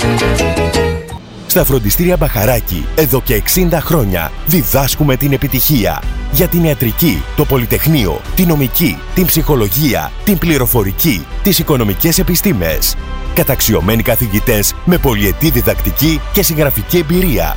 Στα 1.46 1.64
φροντιστήρια 1.64 2.16
Μπαχαράκη, 2.16 2.86
εδώ 2.94 3.20
και 3.22 3.42
60 3.54 3.68
χρόνια, 3.72 4.32
διδάσκουμε 4.46 5.16
την 5.16 5.32
επιτυχία. 5.32 6.02
Για 6.32 6.48
την 6.48 6.64
ιατρική, 6.64 7.22
το 7.36 7.44
πολυτεχνείο, 7.44 8.20
την 8.34 8.48
νομική, 8.48 8.98
την 9.14 9.26
ψυχολογία, 9.26 10.12
την 10.24 10.38
πληροφορική, 10.38 11.26
τις 11.42 11.58
οικονομικές 11.58 12.18
επιστήμες. 12.18 12.96
Καταξιωμένοι 13.34 14.02
καθηγητές 14.02 14.74
με 14.84 14.98
πολυετή 14.98 15.50
διδακτική 15.50 16.20
και 16.32 16.42
συγγραφική 16.42 16.98
εμπειρία. 16.98 17.56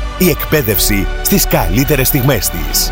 Η 0.21 0.29
εκπαίδευση 0.29 1.07
στις 1.21 1.47
καλύτερες 1.47 2.07
στιγμές 2.07 2.49
της. 2.49 2.91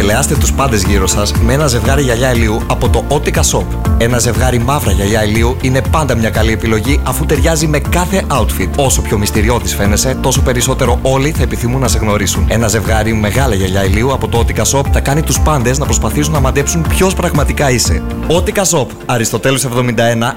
Δελεάστε 0.00 0.36
τους 0.36 0.52
πάντες 0.52 0.82
γύρω 0.82 1.06
σας 1.06 1.32
με 1.32 1.52
ένα 1.52 1.66
ζευγάρι 1.66 2.02
γυαλιά 2.02 2.34
ηλίου 2.34 2.62
από 2.66 2.88
το 2.88 3.04
Otica 3.08 3.40
Shop. 3.40 3.64
Ένα 3.98 4.18
ζευγάρι 4.18 4.58
μαύρα 4.58 4.92
γυαλιά 4.92 5.24
ηλίου 5.24 5.56
είναι 5.60 5.82
πάντα 5.90 6.14
μια 6.14 6.30
καλή 6.30 6.52
επιλογή 6.52 7.00
αφού 7.04 7.26
ταιριάζει 7.26 7.66
με 7.66 7.78
κάθε 7.78 8.24
outfit. 8.28 8.68
Όσο 8.76 9.02
πιο 9.02 9.18
μυστηριώδης 9.18 9.74
φαίνεσαι, 9.74 10.14
τόσο 10.14 10.42
περισσότερο 10.42 10.98
όλοι 11.02 11.30
θα 11.30 11.42
επιθυμούν 11.42 11.80
να 11.80 11.88
σε 11.88 11.98
γνωρίσουν. 11.98 12.46
Ένα 12.48 12.68
ζευγάρι 12.68 13.14
μεγάλα 13.14 13.54
γυαλιά 13.54 13.84
ηλίου 13.84 14.12
από 14.12 14.28
το 14.28 14.44
Otica 14.46 14.62
Shop 14.72 14.84
θα 14.92 15.00
κάνει 15.00 15.22
τους 15.22 15.40
πάντες 15.40 15.78
να 15.78 15.84
προσπαθήσουν 15.84 16.32
να 16.32 16.40
μαντέψουν 16.40 16.84
ποιος 16.88 17.14
πραγματικά 17.14 17.70
είσαι. 17.70 18.02
Otica 18.28 18.62
Shop, 18.70 18.86
Αριστοτέλους 19.06 19.64
71, 19.64 19.68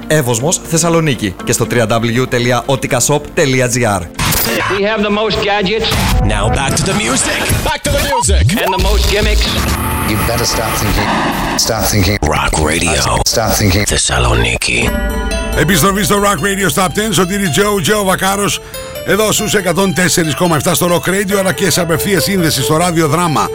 Εύωσμος, 0.06 0.60
Θεσσαλονίκη 0.68 1.34
και 1.44 1.52
στο 1.52 1.66
www.oticashop.gr 1.70 4.23
We 4.75 4.83
have 4.83 5.01
the 5.03 5.13
most 5.21 5.37
gadgets. 5.43 5.87
Now 6.35 6.45
back 6.59 6.71
to 6.79 6.83
the 6.83 6.95
music. 7.03 7.39
Back 7.63 7.81
to 7.87 7.91
the 7.97 8.03
music. 8.11 8.43
And 8.61 8.69
the 8.77 8.83
most 8.89 9.03
gimmicks. 9.13 9.45
You 10.09 10.17
better 10.29 10.47
start 10.55 10.73
thinking. 10.81 11.09
Start 11.57 11.85
thinking. 11.93 12.17
Rock 12.35 12.53
Radio. 12.71 13.01
Start 13.25 13.51
thinking. 13.59 13.83
Θεσσαλονίκη. 13.87 14.89
Επιστροφή 15.57 16.03
στο 16.03 16.15
Rock 16.23 16.39
Radio 16.45 16.73
Stop 16.75 16.87
10, 16.87 16.89
Σωτήρι 17.11 17.49
Τζο, 17.49 17.81
Τζο 17.81 18.03
Βακάρος 18.03 18.61
εδώ 19.06 19.32
στους 19.32 19.54
104,7 19.54 20.70
στο 20.72 20.86
Rock 20.90 21.08
Radio 21.08 21.36
αλλά 21.38 21.52
και 21.52 21.70
σε 21.70 21.80
απευθεία 21.80 22.20
σύνδεση 22.20 22.62
στο 22.62 22.76
ράδιο 22.76 23.08
δράμα 23.08 23.48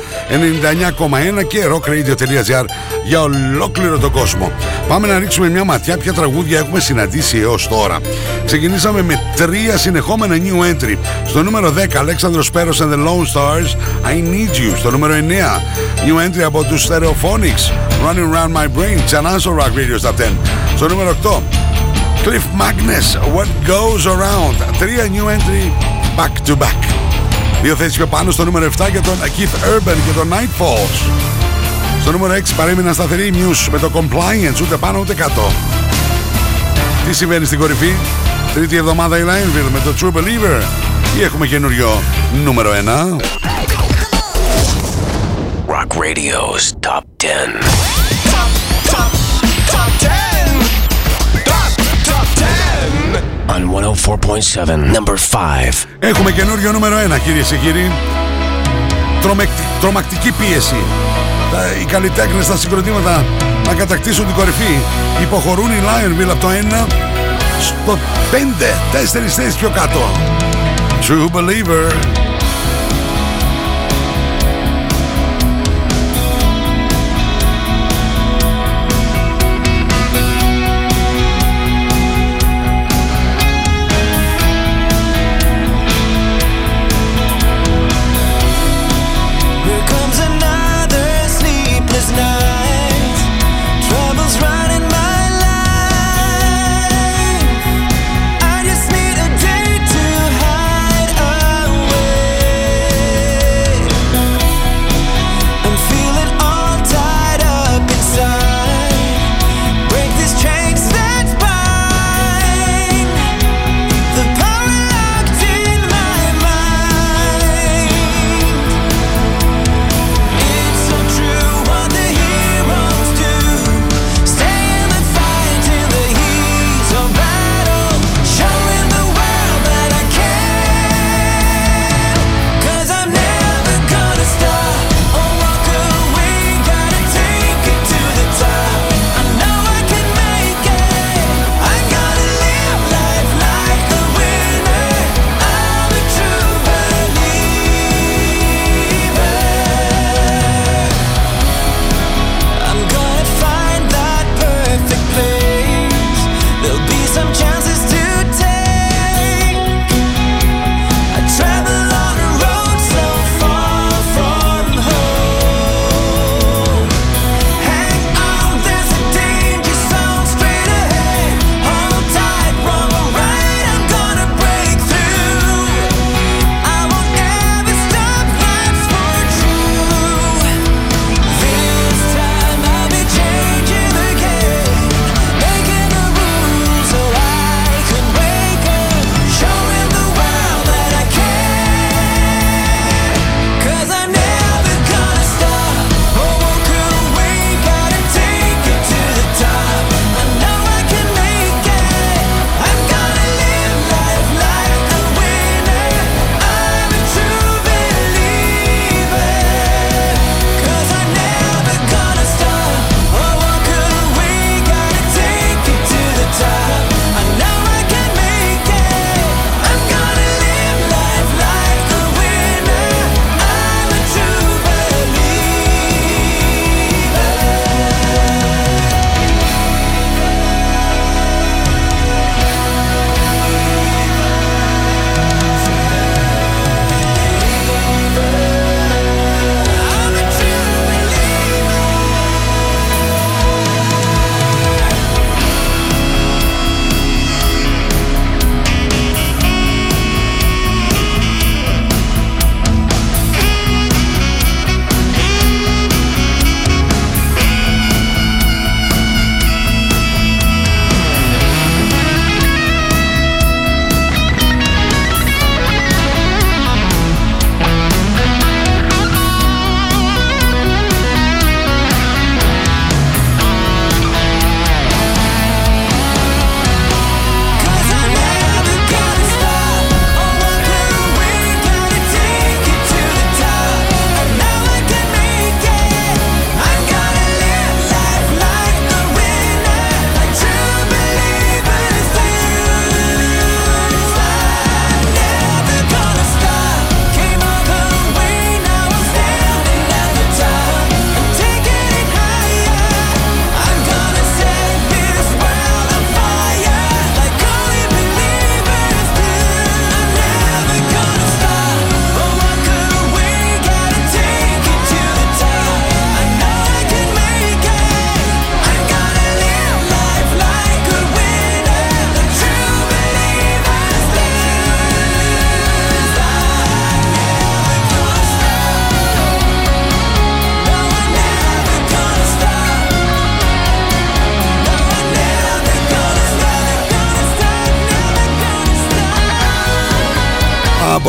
99,1 1.39 1.47
και 1.47 1.65
rockradio.gr 1.65 2.65
για 3.05 3.21
ολόκληρο 3.21 3.97
τον 3.97 4.11
κόσμο. 4.11 4.51
Πάμε 4.87 5.07
να 5.07 5.19
ρίξουμε 5.19 5.49
μια 5.49 5.63
ματιά 5.63 5.97
ποια 5.97 6.13
τραγούδια 6.13 6.59
έχουμε 6.59 6.79
συναντήσει 6.79 7.37
έως 7.37 7.67
τώρα. 7.67 7.99
Ξεκινήσαμε 8.45 9.01
με 9.01 9.19
τρία 9.35 9.77
συνεχόμενα 9.77 10.35
new 10.35 10.73
entry. 10.73 10.97
Στο 11.27 11.43
νούμερο 11.43 11.73
10 11.77 11.95
Αλέξανδρος 11.97 12.45
Σπέρος 12.45 12.81
and 12.81 12.93
the 12.93 12.97
Lone 12.97 13.33
Stars 13.33 13.75
I 14.09 14.13
Need 14.13 14.55
You. 14.55 14.77
Στο 14.77 14.91
νούμερο 14.91 15.13
9 15.13 15.17
new 16.05 16.27
entry 16.27 16.41
από 16.41 16.63
τους 16.63 16.87
Stereophonics 16.87 17.71
Running 18.05 18.33
Around 18.33 18.57
My 18.57 18.65
Brain 18.65 19.01
ξανά 19.05 19.39
στο 19.39 19.57
Rock 19.59 19.77
Radio 19.77 20.07
Stop 20.07 20.21
10. 20.21 20.31
Στο 20.75 20.87
νούμερο 20.87 21.15
8 21.23 21.68
Cliff 22.23 22.45
Magnus, 22.53 23.15
What 23.35 23.49
Goes 23.67 24.05
Around. 24.05 24.77
Τρία 24.79 25.07
new 25.11 25.27
entry 25.27 25.71
back 26.17 26.49
to 26.49 26.55
back. 26.57 26.79
Δύο 27.61 27.75
θέσεις 27.75 27.95
πιο 27.95 28.07
πάνω 28.07 28.31
στο 28.31 28.45
νούμερο 28.45 28.65
7 28.65 28.89
για 28.91 29.01
τον 29.01 29.13
Keith 29.21 29.77
Urban 29.77 29.95
και 30.05 30.11
τον 30.15 30.29
Nightfalls. 30.31 31.11
Στο 32.01 32.11
νούμερο 32.11 32.33
6 32.33 32.55
παρέμειναν 32.57 32.93
σταθεροί 32.93 33.33
Muse 33.33 33.67
με 33.71 33.79
το 33.79 33.91
Compliance, 33.93 34.61
ούτε 34.61 34.77
πάνω 34.77 34.99
ούτε 34.99 35.13
κάτω. 35.13 35.51
Τι 37.07 37.13
συμβαίνει 37.13 37.45
στην 37.45 37.59
κορυφή, 37.59 37.93
τρίτη 38.53 38.75
εβδομάδα 38.75 39.17
η 39.17 39.21
Lineville 39.21 39.71
με 39.71 39.79
το 39.79 39.93
True 39.99 40.17
Believer 40.17 40.61
ή 41.19 41.23
έχουμε 41.23 41.47
καινούριο 41.47 42.01
νούμερο 42.43 42.71
1. 42.71 43.21
Rock 45.67 45.97
Radio's 45.97 46.73
Top 46.87 47.03
10. 47.17 47.68
On 53.59 53.93
104.7, 53.93 54.95
number 54.95 55.15
5. 55.31 55.85
Έχουμε 55.99 56.31
καινούριο 56.31 56.71
νούμερο 56.71 56.95
1 57.15 57.17
κυρίες 57.23 57.47
και 57.47 57.55
κύριοι. 57.55 57.91
Τρομεκ- 59.21 59.59
τρομακτική 59.81 60.31
πίεση. 60.31 60.75
Τα, 61.51 61.57
οι 61.81 61.85
καλλιτέχνες 61.85 62.45
στα 62.45 62.55
συγκροτήματα 62.57 63.23
να 63.67 63.73
κατακτήσουν 63.73 64.25
την 64.25 64.35
κορυφή. 64.35 64.73
Υποχωρούν 65.21 65.69
οι 65.71 65.79
Lionville 65.87 66.29
από 66.31 66.39
το 66.41 66.47
1 66.49 66.85
στο 67.61 67.97
5. 68.31 68.73
Τέσσερις 68.91 69.33
θέσεις 69.33 69.55
πιο 69.55 69.69
κάτω. 69.69 69.99
True 71.07 71.37
Believer. 71.37 71.91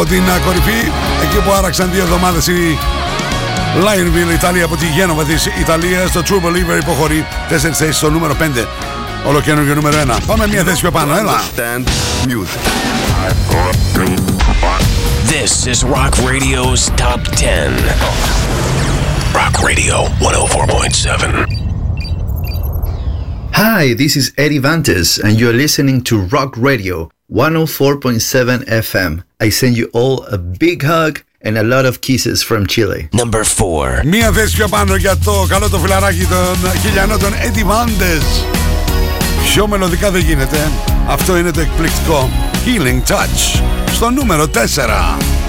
Από 0.00 0.08
την 0.08 0.30
α, 0.30 0.38
κορυφή, 0.44 0.90
εκεί 1.22 1.36
που 1.44 1.52
άραξαν 1.52 1.90
δύο 1.92 2.02
εβδομάδες 2.02 2.46
η 2.46 2.78
Lionville 3.80 4.34
Ιταλία 4.34 4.64
από 4.64 4.76
τη 4.76 4.86
Γένοβα 4.86 5.24
της 5.24 5.46
Ιταλίας 5.60 6.12
το 6.12 6.22
True 6.26 6.46
Believer 6.46 6.80
υποχωρεί 6.82 7.26
τέσσερις 7.48 7.76
θέσεις 7.76 7.96
στο 7.96 8.10
νούμερο 8.10 8.36
5 8.40 8.66
ολοκαίνουργιο 9.24 9.74
νούμερο 9.74 9.96
1 10.16 10.16
πάμε 10.26 10.46
μια 10.46 10.64
θέση 10.64 10.80
πιο 10.80 10.90
πάνω 10.90 11.16
έλα 11.16 11.32
Understand 11.32 11.84
music. 12.28 12.60
This 15.34 15.66
is 15.72 15.84
Rock 15.84 16.14
Radio's 16.30 16.82
Top 17.02 17.20
10. 17.36 17.70
Rock 19.40 19.54
Radio 19.68 19.96
104.7. 20.20 21.60
Hi, 23.62 23.94
this 24.02 24.12
is 24.20 24.32
Eddie 24.44 24.62
Vantes, 24.66 25.10
and 25.24 25.32
you're 25.40 25.58
listening 25.64 25.98
to 26.08 26.14
Rock 26.36 26.52
Radio 26.70 26.96
104.7 27.30 28.64
FM. 28.66 29.22
I 29.38 29.50
send 29.50 29.76
you 29.76 29.88
all 29.92 30.24
a 30.24 30.36
big 30.36 30.82
hug 30.82 31.20
and 31.40 31.56
a 31.56 31.62
lot 31.62 31.86
of 31.86 32.00
kisses 32.00 32.42
from 32.42 32.66
Chile. 32.66 33.08
Number 33.12 33.44
4. 33.44 34.04
Μία 34.04 34.32
θέση 34.32 34.56
πιο 34.56 34.68
πάνω 34.68 34.96
για 34.96 35.16
το 35.16 35.46
καλό 35.48 35.68
το 35.68 35.78
φιλαράκι 35.78 36.26
των 36.26 36.70
χιλιανών 36.80 37.18
των 37.18 37.32
Eddie 37.32 37.70
Vandes. 37.70 38.44
Πιο 39.44 39.66
μελωδικά 39.66 40.10
δεν 40.10 40.20
γίνεται. 40.20 40.70
Αυτό 41.06 41.36
είναι 41.36 41.50
το 41.50 41.60
εκπληκτικό 41.60 42.30
Healing 42.66 43.12
Touch 43.12 43.62
στο 43.92 44.10
νούμερο 44.10 44.46
4. 44.54 45.39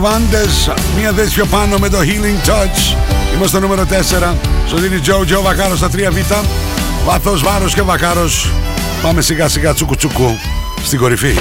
Eddie 0.00 0.06
Vandes, 0.06 0.72
μία 0.96 1.12
θέση 1.12 1.34
πιο 1.34 1.46
πάνω 1.46 1.78
με 1.78 1.88
το 1.88 1.98
Healing 1.98 2.48
Touch. 2.48 2.96
Είμαστε 3.34 3.48
στο 3.48 3.60
νούμερο 3.60 3.84
4. 3.84 3.86
Στο 4.66 4.76
δίνει 4.76 4.98
Τζο 4.98 5.24
Τζο 5.24 5.42
Βακάρος 5.42 5.78
στα 5.78 5.88
3Β. 5.88 6.44
Βάθος, 7.06 7.42
βάρος 7.42 7.74
και 7.74 7.82
βακάρος. 7.82 8.50
Πάμε 9.02 9.20
σιγά 9.20 9.48
σιγά 9.48 9.74
τσούκου 9.74 9.96
τσούκου 9.96 10.38
στην 10.84 10.98
κορυφή. 10.98 11.34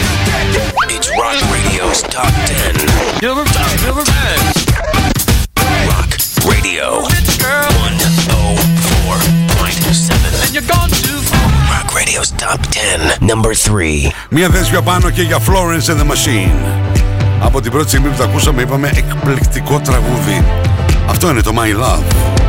It's 0.88 1.08
Rock 1.22 1.40
Radio's 1.54 2.02
Top 2.16 2.34
10. 2.46 2.76
Number 3.28 3.46
10. 3.46 3.86
Number 3.88 4.04
10. 4.04 4.10
Rock 5.92 6.12
Radio 6.52 6.86
104.7. 7.04 7.08
And 10.44 10.52
you're 10.56 10.70
gone 10.76 10.92
too 11.06 11.20
far. 11.30 11.48
Rock 11.74 11.88
Radio's 12.00 12.32
Top 12.44 12.60
10. 12.72 13.00
Number 13.32 13.52
3. 13.54 14.14
Μία 14.30 14.50
θέση 14.50 14.70
πιο 14.70 14.82
πάνω 14.82 15.10
και 15.10 15.22
για 15.22 15.38
Florence 15.38 15.88
and 15.92 16.00
the 16.02 16.08
Machine. 16.14 16.56
Από 17.42 17.62
την 17.62 17.72
πρώτη 17.72 17.88
στιγμή 17.88 18.10
που 18.10 18.16
το 18.18 18.24
ακούσαμε 18.24 18.62
είπαμε 18.62 18.92
εκπληκτικό 18.96 19.80
τραγούδι. 19.80 20.46
Αυτό 21.10 21.30
είναι 21.30 21.42
το 21.42 21.52
My 21.56 21.84
Love. 21.84 22.49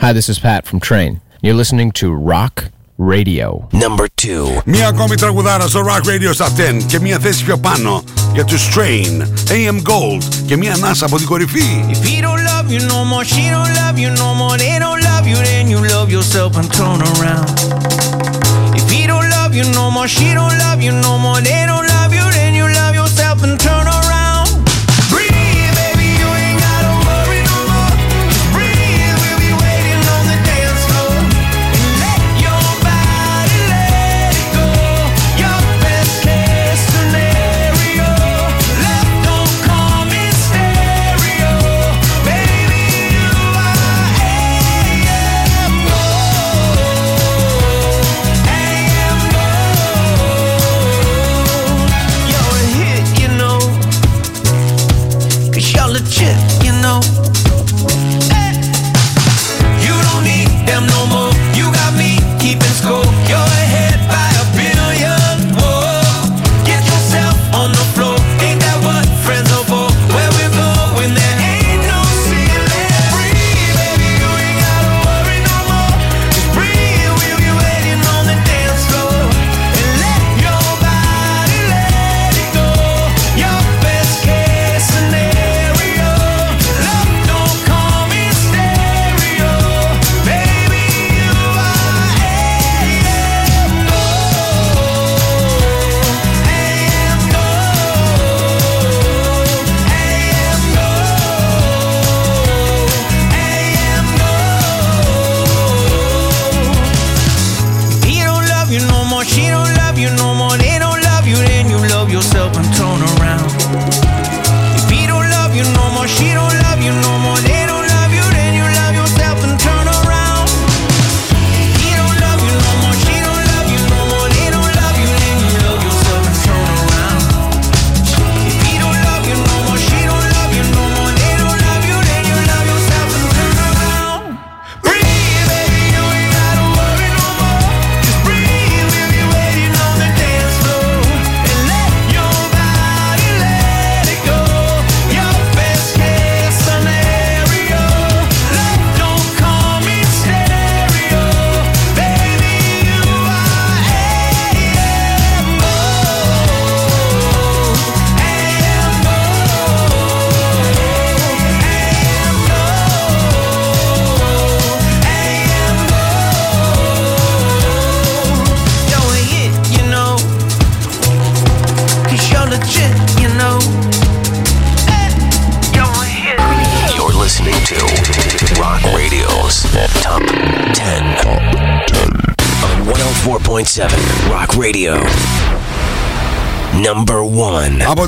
Hi, 0.00 0.12
this 0.12 0.28
is 0.28 0.38
Pat 0.38 0.64
from 0.64 0.78
Train. 0.78 1.20
You're 1.42 1.54
listening 1.54 1.90
to 1.98 2.14
Rock 2.14 2.70
Radio. 2.98 3.68
Number 3.72 4.06
2. 4.14 4.62
Μία 4.64 4.88
ακόμη 4.88 5.14
τραγουδάρα 5.14 5.66
στο 5.66 5.80
Rock 5.80 6.06
Radio 6.06 6.34
Top 6.36 6.80
10 6.80 6.82
και 6.86 7.00
μία 7.00 7.18
θέση 7.18 7.44
πιο 7.44 7.58
πάνω 7.58 8.04
για 8.32 8.44
Train, 8.44 9.22
AM 9.48 9.82
Gold 9.82 10.24
και 10.46 10.56
μία 10.56 10.72
ανάσα 10.72 11.06
από 11.06 11.16
την 11.16 11.26
κορυφή. 11.26 11.84
If 11.88 12.08
he 12.08 12.22
don't 12.22 12.44
love 12.44 12.70
you 12.70 12.80
no 12.88 13.04
more, 13.04 13.24
she 13.24 13.50
don't 13.50 13.74
love 13.80 13.98
you 13.98 14.10
no 14.10 14.34
more, 14.40 14.56
they 14.56 14.78
don't 14.78 15.02
love 15.10 15.26
you, 15.26 15.38
then 15.48 15.68
you 15.68 15.80
love 15.94 16.10
yourself 16.16 16.56
and 16.56 16.68
turn 16.78 17.00
around. 17.12 17.48
If 18.80 18.86
he 18.94 19.02
don't 19.12 19.28
love 19.36 19.52
you 19.58 19.64
no 19.80 19.90
more, 19.94 20.08
she 20.16 20.28
don't 20.38 20.56
love 20.64 20.80
you 20.86 20.92
no 21.06 21.12
more, 21.24 21.40
they 21.48 21.62
don't 21.70 21.86
love 21.96 22.12
you, 22.18 22.26
then 22.38 22.52
you 22.60 22.66
love 22.80 22.94
yourself 23.00 23.36
and 23.46 23.54
turn 23.66 23.86
around. 23.86 24.07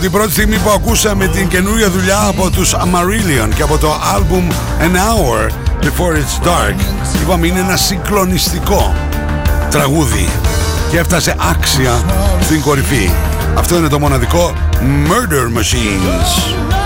Την 0.01 0.11
πρώτη 0.11 0.33
στιγμή 0.33 0.57
που 0.57 0.71
ακούσαμε 0.71 1.27
την 1.27 1.49
καινούργια 1.49 1.91
δουλειά 1.91 2.27
από 2.27 2.51
τους 2.51 2.75
Amarillion 2.75 3.55
και 3.55 3.63
από 3.63 3.79
το 3.79 3.93
album 4.17 4.53
An 4.83 4.95
Hour 4.95 5.51
Before 5.83 6.15
It's 6.15 6.47
Dark 6.47 6.75
είπαμε 7.23 7.47
είναι 7.47 7.59
ένα 7.59 7.77
συγκλονιστικό 7.77 8.95
τραγούδι 9.71 10.29
και 10.91 10.99
έφτασε 10.99 11.37
άξια 11.51 12.05
στην 12.41 12.61
κορυφή. 12.61 13.11
Αυτό 13.59 13.77
είναι 13.77 13.89
το 13.89 13.99
μοναδικό 13.99 14.53
Murder 14.81 15.59
Machines. 15.59 16.80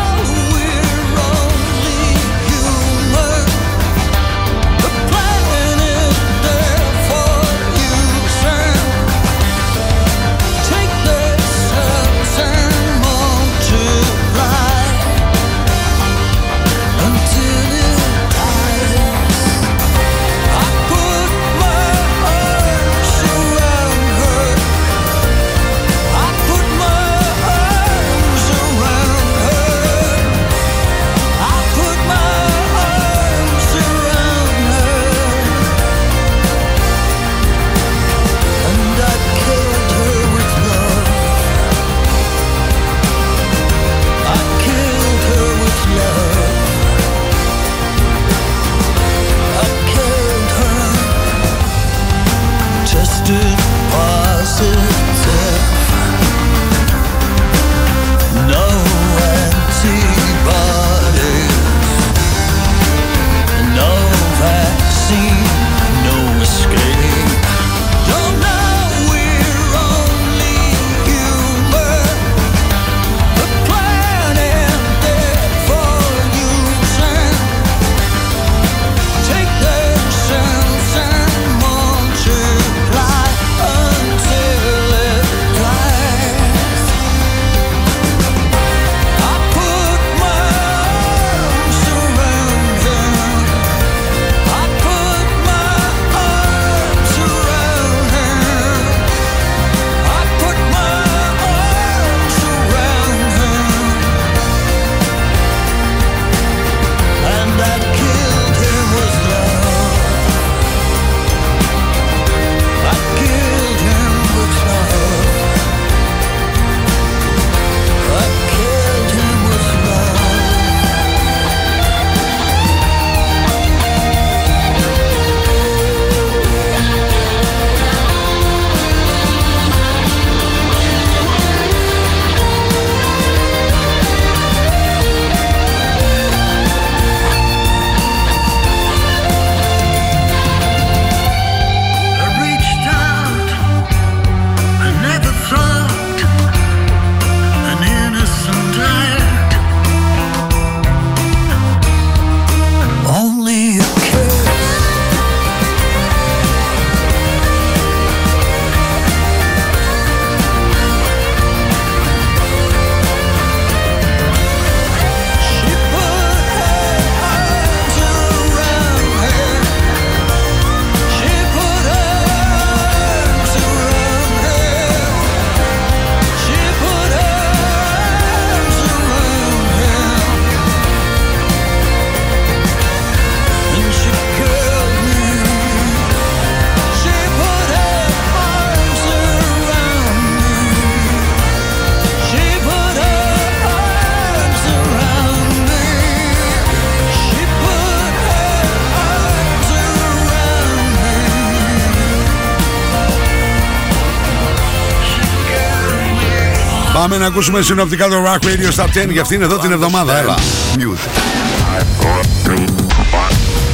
Πάμε 207.15 207.27
να 207.27 207.33
ακούσουμε 207.33 207.63
συνοπτικά 207.63 208.09
το 208.09 208.17
Rock 208.25 208.45
Radio 208.45 208.71
Top 208.81 208.89
10 209.05 209.11
για 209.11 209.23
αυτήν 209.23 209.43
εδώ 209.43 209.59
την 209.59 209.73
εβδομάδα. 209.73 210.19
Έλα. 210.19 210.35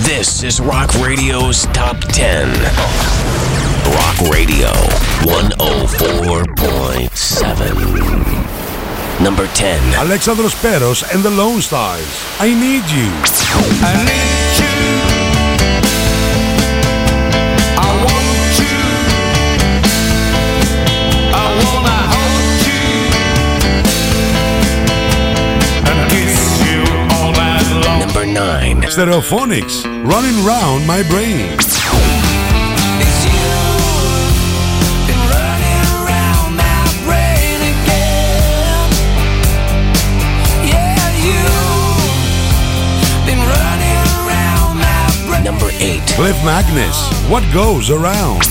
This 0.05 0.43
is 0.43 0.61
Rock 0.61 0.91
Radio's 1.07 1.59
Top 1.81 1.99
10. 2.13 2.21
Rock 3.99 4.19
Radio 4.35 4.71
104.7. 5.25 5.41
Number 9.27 9.47
10. 9.55 10.01
Αλέξανδρος 10.01 10.55
Πέρος 10.55 11.03
and 11.03 11.23
the 11.23 11.31
Lone 11.31 11.61
Stars. 11.69 12.13
I 12.41 12.49
need 12.65 12.85
you. 12.97 13.09
I 13.85 13.95
need 14.05 14.65
you. 14.65 14.70
Stereophonics, 28.91 29.85
running 30.05 30.45
round 30.45 30.85
my 30.85 31.05
brain. 31.05 31.57
Number 45.45 45.71
eight. 45.79 46.03
Cliff 46.17 46.45
Magnus, 46.45 47.29
What 47.29 47.45
Goes 47.55 47.91
Around. 47.91 48.43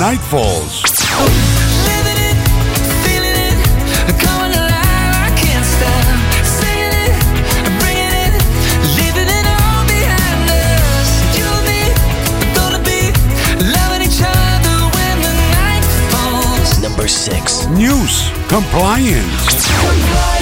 Night 0.00 0.18
falls. 0.18 0.82
Number 16.82 17.06
six. 17.06 17.66
News, 17.66 18.30
Compliance. 18.48 20.35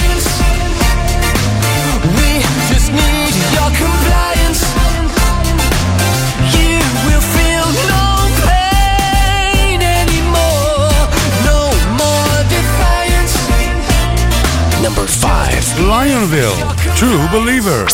A 15.77 16.95
true 16.95 17.27
believer. 17.31 17.85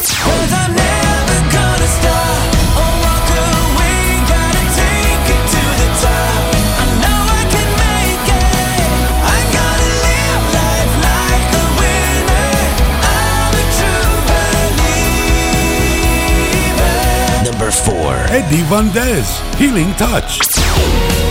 Number 17.43 17.71
four. 17.71 18.13
Eddie 18.29 18.61
Van 18.63 18.89
Dez, 18.89 19.41
Healing 19.57 19.93
Touch. 19.95 21.30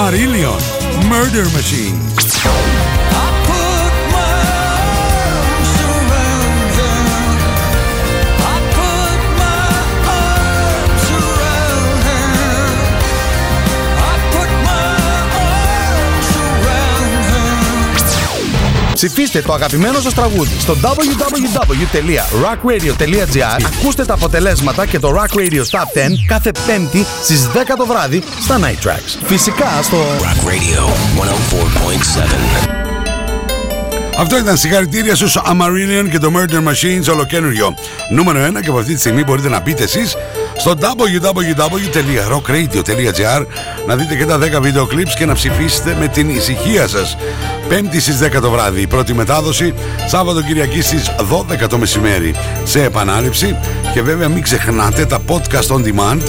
Marillion, 0.00 0.56
Murder 1.10 1.44
Machine. 1.52 1.99
Ψηφίστε 19.02 19.42
το 19.42 19.52
αγαπημένο 19.52 20.00
σας 20.00 20.14
τραγούδι 20.14 20.56
στο 20.58 20.76
www.rockradio.gr 20.82 23.64
Ακούστε 23.66 24.04
τα 24.04 24.14
αποτελέσματα 24.14 24.86
και 24.86 24.98
το 24.98 25.14
Rock 25.16 25.34
Radio 25.36 25.58
Top 25.58 25.58
10 25.58 25.62
κάθε 26.26 26.50
πέμπτη 26.66 27.06
στις 27.22 27.48
10 27.54 27.58
το 27.76 27.86
βράδυ 27.86 28.22
στα 28.40 28.58
Night 28.58 28.78
Tracks. 28.86 29.18
Φυσικά 29.24 29.82
στο 29.82 29.96
Rock 30.18 30.48
Radio 30.48 30.88
104.7. 32.66 32.70
Αυτό 34.18 34.38
ήταν 34.38 34.56
συγχαρητήρια 34.56 35.14
στους 35.14 35.36
Amarillion 35.36 36.08
και 36.10 36.18
το 36.18 36.32
Murder 36.36 36.62
Machine 36.68 36.98
σε 37.00 37.10
ολοκένουργιο 37.10 37.74
νούμερο 38.10 38.46
1 38.46 38.50
και 38.62 38.68
από 38.68 38.78
αυτή 38.78 38.94
τη 38.94 39.00
στιγμή 39.00 39.24
μπορείτε 39.24 39.48
να 39.48 39.60
μπείτε 39.60 39.82
εσείς 39.82 40.16
στο 40.60 40.74
www.rockradio.gr 40.80 43.46
να 43.86 43.96
δείτε 43.96 44.16
και 44.16 44.26
τα 44.26 44.38
10 44.38 44.40
βίντεο 44.60 44.88
clips 44.90 45.12
και 45.18 45.26
να 45.26 45.34
ψηφίσετε 45.34 45.96
με 46.00 46.08
την 46.08 46.28
ησυχία 46.28 46.88
σας. 46.88 47.16
Πέμπτη 47.68 48.00
στις 48.00 48.18
10 48.22 48.28
το 48.40 48.50
βράδυ 48.50 48.80
η 48.80 48.86
πρώτη 48.86 49.14
μετάδοση, 49.14 49.74
Σάββατο 50.06 50.42
Κυριακή 50.42 50.82
στις 50.82 51.10
12 51.64 51.68
το 51.68 51.78
μεσημέρι 51.78 52.34
σε 52.64 52.82
επανάληψη 52.82 53.56
και 53.92 54.02
βέβαια 54.02 54.28
μην 54.28 54.42
ξεχνάτε 54.42 55.06
τα 55.06 55.18
podcast 55.26 55.66
on 55.76 55.84
demand 55.84 56.20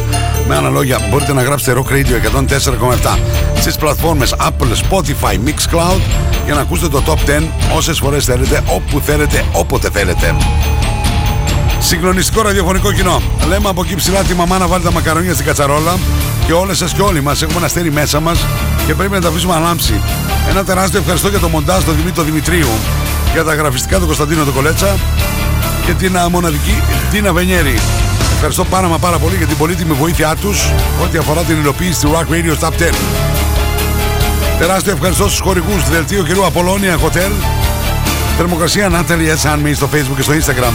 με 0.48 0.56
άλλα 0.56 0.70
λόγια 0.70 1.00
μπορείτε 1.10 1.34
να 1.34 1.42
γράψετε 1.42 1.82
Rock 1.82 1.88
Radio 1.92 2.16
104,7 2.38 3.18
στις 3.60 3.76
πλατφόρμες 3.76 4.36
Apple, 4.40 4.76
Spotify, 4.90 5.40
Mixcloud 5.46 6.02
για 6.46 6.54
να 6.54 6.62
ακούσετε 6.62 6.90
το 6.90 7.04
Top 7.08 7.18
10 7.40 7.44
όσες 7.76 8.00
φορές 8.00 8.26
θέλετε, 8.26 8.64
όπου 8.68 9.00
θέλετε, 9.00 9.46
όποτε 9.52 9.90
θέλετε. 9.90 10.36
Συγκλονιστικό 11.84 12.42
ραδιοφωνικό 12.42 12.92
κοινό. 12.92 13.22
Λέμε 13.48 13.70
από 13.70 13.82
εκεί 13.82 13.96
ψηλά 13.96 14.20
τη 14.22 14.34
μαμά 14.34 14.58
να 14.58 14.68
βάλει 14.68 14.84
τα 14.84 14.92
μακαρόνια 14.92 15.34
στην 15.34 15.46
κατσαρόλα 15.46 15.98
και 16.46 16.54
όλες 16.54 16.78
σας 16.78 16.94
και 16.94 17.02
όλοι 17.02 17.22
μας 17.22 17.42
έχουμε 17.42 17.58
ένα 17.58 17.66
αστέρι 17.66 17.92
μέσα 17.92 18.20
μας 18.20 18.46
και 18.86 18.94
πρέπει 18.94 19.14
να 19.14 19.22
τα 19.22 19.28
αφήσουμε 19.28 19.56
ανάμψει. 19.56 20.02
Ένα 20.50 20.64
τεράστιο 20.64 21.00
ευχαριστώ 21.00 21.28
για 21.28 21.40
το 21.40 21.50
μοντάζ 21.50 21.84
του 21.84 21.92
Δημήτρη 21.92 22.24
Δημητρίου, 22.24 22.68
για 23.34 23.44
τα 23.44 23.56
γραφιστικά 23.56 24.00
του 24.00 24.06
Κωνσταντίνο 24.06 24.44
του 24.44 24.54
Κολέτσα 24.54 24.96
και 25.86 25.94
την 25.94 26.18
α, 26.18 26.30
μοναδική 26.30 26.82
Τίνα 27.12 27.34
Βενιέρη. 27.34 27.80
Ευχαριστώ 28.34 28.64
πάρα 28.66 28.88
μα 28.88 28.98
πάρα 28.98 29.18
πολύ 29.18 29.36
για 29.36 29.48
την 29.48 29.58
πολύτιμη 29.58 29.94
βοήθειά 29.94 30.36
τους 30.36 30.72
ό,τι 31.04 31.18
αφορά 31.18 31.42
την 31.42 31.60
υλοποίηση 31.60 32.02
του 32.02 32.12
Rock 32.12 32.34
Radio 32.34 32.68
Top 32.68 32.72
10. 32.72 32.94
Τεράστιο 34.60 34.92
ευχαριστώ 34.92 35.28
στους 35.28 35.40
χορηγούς 35.40 35.84
του 35.84 35.92
δελτίου 35.92 36.24
κ. 36.24 36.46
Απολώνια 36.46 36.98
Hotel 36.98 37.32
Θερμοκρασία 38.38 38.90
Natalie 38.92 39.44
S. 39.44 39.52
Handmade 39.52 39.76
στο 39.76 39.90
facebook 39.94 40.16
και 40.16 40.22
στο 40.22 40.34
instagram 40.34 40.74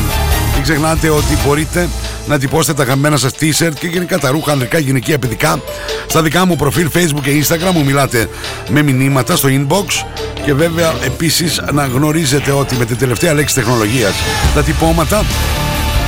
Μην 0.56 0.64
ξεχνάτε 0.64 1.08
ότι 1.08 1.38
μπορείτε 1.46 1.88
να 2.26 2.38
τυπώσετε 2.38 2.84
τα 2.84 2.90
χαμένα 2.90 3.16
σας 3.16 3.32
t-shirt 3.40 3.72
και 3.78 3.86
γενικά 3.86 4.18
τα 4.18 4.30
ρούχα 4.30 4.52
ανδρικά, 4.52 4.78
γυναικεία, 4.78 5.18
παιδικά 5.18 5.60
στα 6.06 6.22
δικά 6.22 6.46
μου 6.46 6.56
προφίλ 6.56 6.90
facebook 6.94 7.20
και 7.22 7.44
instagram 7.44 7.72
μου 7.72 7.84
μιλάτε 7.84 8.28
με 8.68 8.82
μηνύματα 8.82 9.36
στο 9.36 9.48
inbox 9.52 10.04
και 10.44 10.54
βέβαια 10.54 10.94
επίσης 11.04 11.60
να 11.72 11.86
γνωρίζετε 11.86 12.50
ότι 12.50 12.74
με 12.74 12.84
την 12.84 12.98
τελευταία 12.98 13.34
λέξη 13.34 13.54
τεχνολογίας 13.54 14.14
τα 14.54 14.62
τυπώματα 14.62 15.24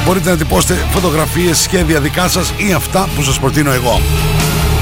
μπορείτε 0.04 0.30
να 0.30 0.36
τυπώσετε 0.36 0.86
φωτογραφίες, 0.92 1.58
σχέδια 1.58 2.00
δικά 2.00 2.28
σας 2.28 2.52
ή 2.56 2.72
αυτά 2.72 3.08
που 3.16 3.22
σας 3.22 3.38
προτείνω 3.38 3.72
εγώ. 3.72 4.00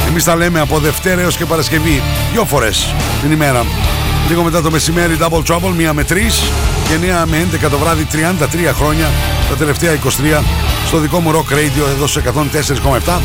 Εμείς 0.08 0.24
τα 0.24 0.36
λέμε 0.36 0.60
από 0.60 0.78
Δευτέρα 0.78 1.20
έως 1.20 1.36
και 1.36 1.44
Παρασκευή 1.44 2.02
δύο 2.32 2.44
φορές 2.44 2.94
την 3.22 3.32
ημέρα. 3.32 3.64
Λίγο 4.29 4.43
μετά 4.43 4.62
το 4.62 4.70
μεσημέρι 4.70 5.16
Double 5.20 5.43
Trouble, 5.43 5.72
μία 5.77 5.93
με 5.93 6.05
3 6.09 6.14
και 6.89 6.95
9 7.22 7.24
με 7.27 7.49
11 7.66 7.70
το 7.70 7.79
βράδυ 7.79 8.07
33 8.12 8.16
χρόνια, 8.74 9.11
τα 9.49 9.57
τελευταία 9.57 9.99
23 10.39 10.43
στο 10.87 10.99
δικό 10.99 11.20
μου 11.20 11.31
Rock 11.33 11.53
Radio 11.53 11.89
εδώ 11.95 12.07
στο 12.07 12.20
104,7 13.05 13.18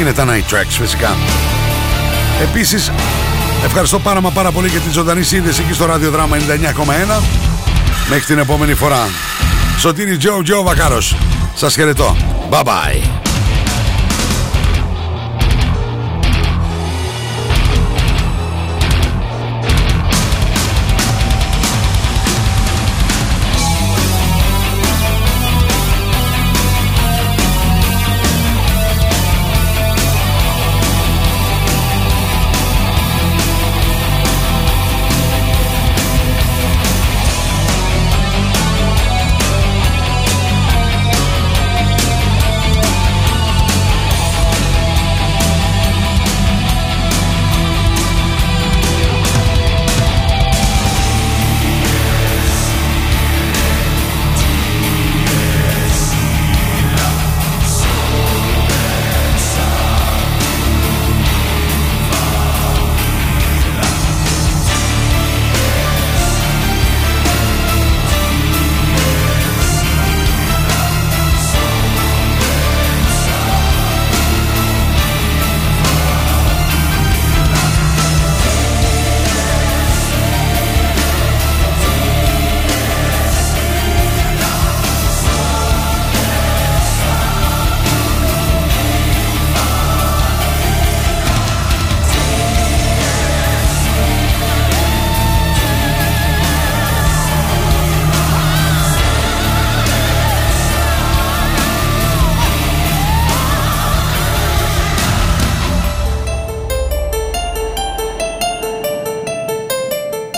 είναι 0.00 0.12
τα 0.12 0.24
Night 0.24 0.54
Tracks 0.54 0.76
φυσικά. 0.80 1.16
Επίσης 2.42 2.92
ευχαριστώ 3.64 3.98
πάρα 3.98 4.20
μα 4.20 4.30
πάρα 4.30 4.50
πολύ 4.50 4.68
για 4.68 4.80
τη 4.80 4.90
ζωντανή 4.90 5.22
σύνδεση 5.22 5.62
εκεί 5.62 5.72
στο 5.72 5.84
ραδιοδράμα 5.84 6.36
99,1 6.36 7.22
μέχρι 8.08 8.24
την 8.24 8.38
επόμενη 8.38 8.74
φορά. 8.74 9.08
Σωτήρι 9.78 10.16
Τζο 10.16 10.42
Τζο 10.42 10.62
Βακάρος. 10.62 11.16
Σας 11.54 11.74
χαιρετώ. 11.74 12.16
Bye 12.50 12.62
bye. 12.62 13.23